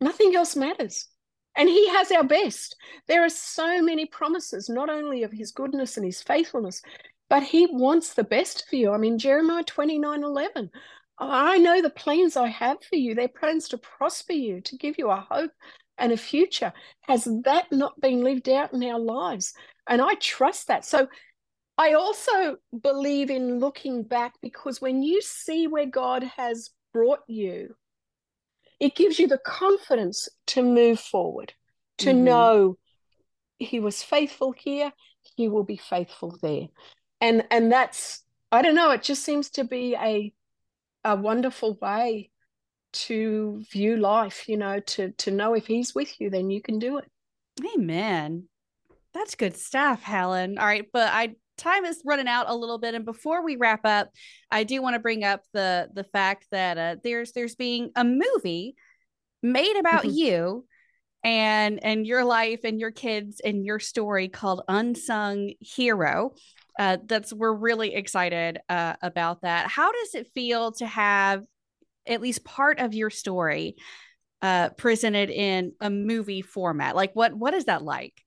nothing 0.00 0.34
else 0.34 0.56
matters. 0.56 1.08
And 1.56 1.68
he 1.68 1.88
has 1.90 2.10
our 2.10 2.24
best. 2.24 2.76
There 3.06 3.24
are 3.24 3.30
so 3.30 3.80
many 3.80 4.06
promises, 4.06 4.68
not 4.68 4.90
only 4.90 5.22
of 5.22 5.30
his 5.30 5.52
goodness 5.52 5.96
and 5.96 6.04
his 6.04 6.20
faithfulness, 6.20 6.82
but 7.30 7.44
he 7.44 7.66
wants 7.66 8.14
the 8.14 8.24
best 8.24 8.68
for 8.68 8.76
you. 8.76 8.90
I 8.90 8.98
mean, 8.98 9.18
Jeremiah 9.18 9.62
29 9.62 10.24
11. 10.24 10.70
I 11.18 11.58
know 11.58 11.80
the 11.80 11.90
plans 11.90 12.36
I 12.36 12.48
have 12.48 12.82
for 12.82 12.96
you. 12.96 13.14
They're 13.14 13.28
plans 13.28 13.68
to 13.68 13.78
prosper 13.78 14.32
you, 14.32 14.60
to 14.62 14.76
give 14.76 14.96
you 14.98 15.10
a 15.10 15.26
hope 15.30 15.52
and 15.98 16.12
a 16.12 16.16
future. 16.16 16.72
Has 17.02 17.28
that 17.44 17.70
not 17.70 18.00
been 18.00 18.22
lived 18.22 18.48
out 18.48 18.72
in 18.72 18.82
our 18.84 18.98
lives? 18.98 19.54
And 19.88 20.00
I 20.00 20.14
trust 20.14 20.68
that. 20.68 20.84
So 20.84 21.08
I 21.76 21.94
also 21.94 22.56
believe 22.82 23.30
in 23.30 23.58
looking 23.58 24.02
back 24.02 24.34
because 24.40 24.80
when 24.80 25.02
you 25.02 25.20
see 25.20 25.66
where 25.66 25.86
God 25.86 26.22
has 26.22 26.70
brought 26.92 27.20
you, 27.26 27.74
it 28.80 28.94
gives 28.94 29.18
you 29.18 29.26
the 29.26 29.38
confidence 29.38 30.28
to 30.48 30.62
move 30.62 31.00
forward, 31.00 31.52
to 31.98 32.10
mm-hmm. 32.10 32.24
know 32.24 32.78
he 33.58 33.80
was 33.80 34.02
faithful 34.02 34.52
here, 34.52 34.92
he 35.36 35.48
will 35.48 35.64
be 35.64 35.76
faithful 35.76 36.36
there. 36.42 36.66
And 37.20 37.44
and 37.50 37.72
that's 37.72 38.22
I 38.52 38.62
don't 38.62 38.74
know, 38.74 38.90
it 38.90 39.02
just 39.02 39.24
seems 39.24 39.50
to 39.50 39.64
be 39.64 39.94
a 39.94 40.32
a 41.04 41.16
wonderful 41.16 41.78
way 41.80 42.30
to 42.94 43.62
view 43.70 43.96
life, 43.96 44.48
you 44.48 44.56
know, 44.56 44.80
to 44.80 45.10
to 45.12 45.30
know 45.30 45.54
if 45.54 45.66
he's 45.66 45.94
with 45.94 46.20
you, 46.20 46.30
then 46.30 46.50
you 46.50 46.62
can 46.62 46.78
do 46.78 46.98
it. 46.98 47.10
Amen. 47.74 48.48
That's 49.12 49.34
good 49.36 49.56
stuff, 49.56 50.02
Helen. 50.02 50.58
All 50.58 50.66
right, 50.66 50.86
but 50.92 51.12
I 51.12 51.36
time 51.56 51.84
is 51.84 52.02
running 52.04 52.28
out 52.28 52.46
a 52.48 52.54
little 52.54 52.78
bit 52.78 52.94
and 52.94 53.04
before 53.04 53.44
we 53.44 53.56
wrap 53.56 53.84
up 53.84 54.10
i 54.50 54.64
do 54.64 54.82
want 54.82 54.94
to 54.94 55.00
bring 55.00 55.22
up 55.22 55.40
the 55.52 55.88
the 55.94 56.04
fact 56.04 56.46
that 56.50 56.78
uh, 56.78 56.96
there's 57.04 57.32
there's 57.32 57.54
being 57.54 57.90
a 57.96 58.04
movie 58.04 58.74
made 59.42 59.76
about 59.76 60.02
mm-hmm. 60.02 60.16
you 60.16 60.66
and 61.22 61.82
and 61.84 62.06
your 62.06 62.24
life 62.24 62.60
and 62.64 62.80
your 62.80 62.90
kids 62.90 63.40
and 63.40 63.64
your 63.64 63.78
story 63.78 64.28
called 64.28 64.62
unsung 64.68 65.52
hero 65.60 66.32
uh, 66.76 66.96
that's 67.06 67.32
we're 67.32 67.54
really 67.54 67.94
excited 67.94 68.58
uh, 68.68 68.94
about 69.00 69.42
that 69.42 69.68
how 69.68 69.92
does 69.92 70.14
it 70.14 70.26
feel 70.34 70.72
to 70.72 70.86
have 70.86 71.44
at 72.06 72.20
least 72.20 72.44
part 72.44 72.78
of 72.78 72.94
your 72.94 73.10
story 73.10 73.76
uh, 74.42 74.70
presented 74.70 75.30
in 75.30 75.72
a 75.80 75.90
movie 75.90 76.42
format 76.42 76.94
like 76.94 77.12
what 77.14 77.34
what 77.34 77.54
is 77.54 77.64
that 77.64 77.82
like 77.82 78.24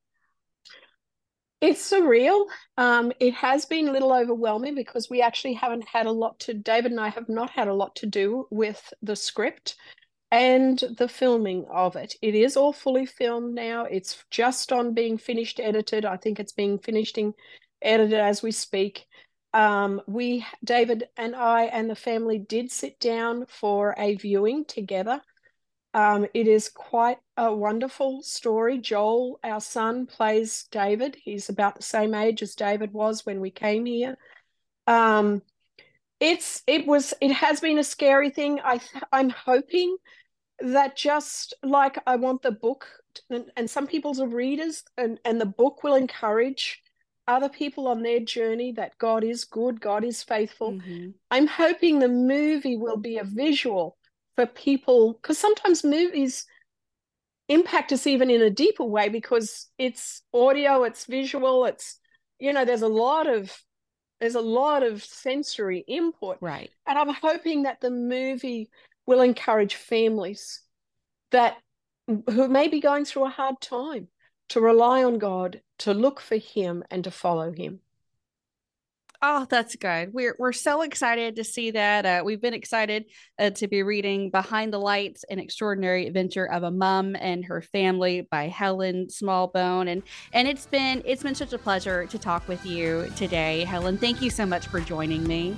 it's 1.60 1.92
surreal. 1.92 2.46
Um, 2.78 3.12
it 3.20 3.34
has 3.34 3.66
been 3.66 3.88
a 3.88 3.92
little 3.92 4.14
overwhelming 4.14 4.76
because 4.76 5.10
we 5.10 5.24
actually 5.24 5.54
haven't 5.54 5.88
had 5.88 6.06
a 6.06 6.12
lot 6.12 6.40
to, 6.42 6.54
David 6.54 6.92
and 6.92 7.00
I 7.00 7.10
have 7.10 7.30
not 7.30 7.50
had 7.50 7.68
a 7.68 7.74
lot 7.74 7.96
to 7.96 8.06
do 8.06 8.48
with 8.52 8.94
the 9.02 9.16
script 9.16 9.76
and 10.32 10.78
the 10.98 11.08
filming 11.08 11.66
of 11.72 11.96
it. 11.96 12.16
It 12.22 12.36
is 12.36 12.58
all 12.58 12.74
fully 12.74 13.08
filmed 13.08 13.56
now. 13.56 13.86
It's 13.86 14.24
just 14.30 14.72
on 14.72 14.94
being 14.94 15.18
finished 15.18 15.60
edited. 15.60 16.06
I 16.06 16.18
think 16.18 16.40
it's 16.40 16.52
being 16.52 16.78
finished 16.78 17.18
in 17.18 17.34
edited 17.82 18.20
as 18.20 18.44
we 18.44 18.52
speak. 18.52 19.06
Um, 19.58 20.02
we, 20.08 20.46
David 20.64 21.10
and 21.18 21.36
I 21.36 21.64
and 21.64 21.90
the 21.90 21.96
family 21.96 22.38
did 22.38 22.72
sit 22.72 23.00
down 23.00 23.46
for 23.48 23.96
a 23.98 24.16
viewing 24.16 24.66
together 24.66 25.22
um, 25.98 26.28
it 26.36 26.48
is 26.48 26.70
quite 26.70 27.18
a 27.38 27.52
wonderful 27.52 28.22
story. 28.22 28.78
Joel, 28.78 29.40
our 29.44 29.60
son, 29.60 30.06
plays 30.06 30.68
David. 30.70 31.16
He's 31.16 31.50
about 31.50 31.76
the 31.76 31.82
same 31.82 32.14
age 32.14 32.44
as 32.44 32.54
David 32.54 32.94
was 32.94 33.26
when 33.26 33.42
we 33.42 33.50
came 33.50 33.86
here. 33.86 34.16
Um, 34.86 35.42
it's 36.20 36.62
it 36.68 36.86
was 36.86 37.16
it 37.20 37.32
has 37.32 37.62
been 37.62 37.80
a 37.80 37.84
scary 37.84 38.30
thing. 38.30 38.60
I 38.64 38.80
I'm 39.12 39.32
hoping 39.32 39.98
that 40.60 40.96
just 40.96 41.56
like 41.64 41.98
I 42.06 42.18
want 42.18 42.44
the 42.44 42.52
book 42.52 42.88
and, 43.32 43.46
and 43.56 43.68
some 43.68 43.88
people's 43.88 44.22
readers 44.22 44.84
and 45.00 45.20
and 45.26 45.42
the 45.42 45.48
book 45.48 45.84
will 45.84 45.96
encourage 45.96 46.80
other 47.28 47.50
people 47.50 47.88
on 47.88 48.02
their 48.02 48.20
journey 48.20 48.72
that 48.74 48.98
God 48.98 49.24
is 49.24 49.44
good, 49.44 49.82
God 49.82 50.04
is 50.04 50.24
faithful. 50.24 50.74
Mm-hmm. 50.74 51.10
I'm 51.30 51.48
hoping 51.48 52.00
the 52.00 52.08
movie 52.08 52.78
will 52.78 52.98
be 52.98 53.18
a 53.18 53.24
visual 53.24 53.98
for 54.36 54.46
people 54.46 55.14
because 55.14 55.38
sometimes 55.38 55.84
movies 55.84 56.46
impact 57.50 57.92
us 57.92 58.08
even 58.08 58.30
in 58.30 58.42
a 58.42 58.50
deeper 58.50 58.84
way 58.84 59.10
because 59.10 59.68
it's 59.78 60.22
audio 60.34 60.84
it's 60.84 61.06
visual 61.06 61.66
it's 61.66 62.00
you 62.40 62.52
know 62.52 62.66
there's 62.66 62.82
a 62.82 62.88
lot 62.88 63.26
of 63.26 63.58
there's 64.20 64.36
a 64.36 64.42
lot 64.42 64.84
of 64.84 65.04
sensory 65.04 65.80
input 65.88 66.38
right 66.42 66.70
and 66.86 66.98
i'm 66.98 67.14
hoping 67.14 67.64
that 67.64 67.80
the 67.80 67.90
movie 67.90 68.70
will 69.06 69.22
encourage 69.22 69.76
families 69.76 70.62
that 71.32 71.58
who 72.30 72.48
may 72.50 72.68
be 72.68 72.82
going 72.82 73.06
through 73.06 73.26
a 73.26 73.30
hard 73.30 73.60
time 73.62 74.08
to 74.50 74.62
rely 74.62 75.04
on 75.04 75.18
god 75.18 75.62
to 75.78 75.94
look 75.94 76.20
for 76.20 76.38
him 76.38 76.84
and 76.90 77.04
to 77.04 77.12
follow 77.12 77.52
him 77.52 77.80
Oh, 79.22 79.48
that's 79.50 79.76
good. 79.76 80.14
We're 80.14 80.36
we're 80.38 80.54
so 80.54 80.84
excited 80.84 81.38
to 81.38 81.44
see 81.44 81.72
that. 81.72 82.06
Uh, 82.06 82.22
we've 82.24 82.42
been 82.42 82.54
excited 82.54 83.06
uh, 83.40 83.50
to 83.52 83.68
be 83.68 83.82
reading 83.82 84.30
"Behind 84.30 84.72
the 84.72 84.78
Lights: 84.78 85.26
An 85.30 85.40
Extraordinary 85.40 86.06
Adventure 86.06 86.46
of 86.46 86.62
a 86.62 86.70
Mom 86.70 87.16
and 87.16 87.44
Her 87.44 87.62
Family" 87.62 88.28
by 88.30 88.48
Helen 88.48 89.08
Smallbone, 89.08 89.90
and 89.92 90.04
and 90.34 90.48
it's 90.48 90.68
been 90.68 91.02
it's 91.04 91.24
been 91.24 91.34
such 91.34 91.54
a 91.54 91.58
pleasure 91.58 92.06
to 92.06 92.20
talk 92.20 92.48
with 92.48 92.64
you 92.64 93.12
today, 93.16 93.64
Helen. 93.64 93.98
Thank 93.98 94.22
you 94.22 94.30
so 94.30 94.46
much 94.46 94.68
for 94.68 94.80
joining 94.80 95.24
me. 95.24 95.58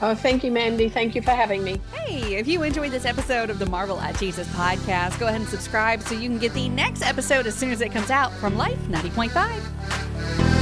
Oh, 0.00 0.14
thank 0.14 0.44
you, 0.44 0.52
Mandy. 0.52 0.88
Thank 0.88 1.14
you 1.14 1.22
for 1.22 1.32
having 1.32 1.64
me. 1.64 1.80
Hey, 1.92 2.36
if 2.36 2.46
you 2.46 2.62
enjoyed 2.62 2.92
this 2.92 3.04
episode 3.04 3.50
of 3.50 3.58
the 3.58 3.66
Marvel 3.66 4.00
at 4.00 4.16
Jesus 4.18 4.46
podcast, 4.48 5.18
go 5.18 5.26
ahead 5.26 5.40
and 5.40 5.48
subscribe 5.50 6.02
so 6.02 6.14
you 6.14 6.28
can 6.28 6.38
get 6.38 6.54
the 6.54 6.68
next 6.68 7.02
episode 7.02 7.46
as 7.46 7.54
soon 7.54 7.72
as 7.72 7.80
it 7.80 7.90
comes 7.90 8.10
out 8.10 8.32
from 8.34 8.56
Life 8.56 8.78
90.5. 8.88 10.57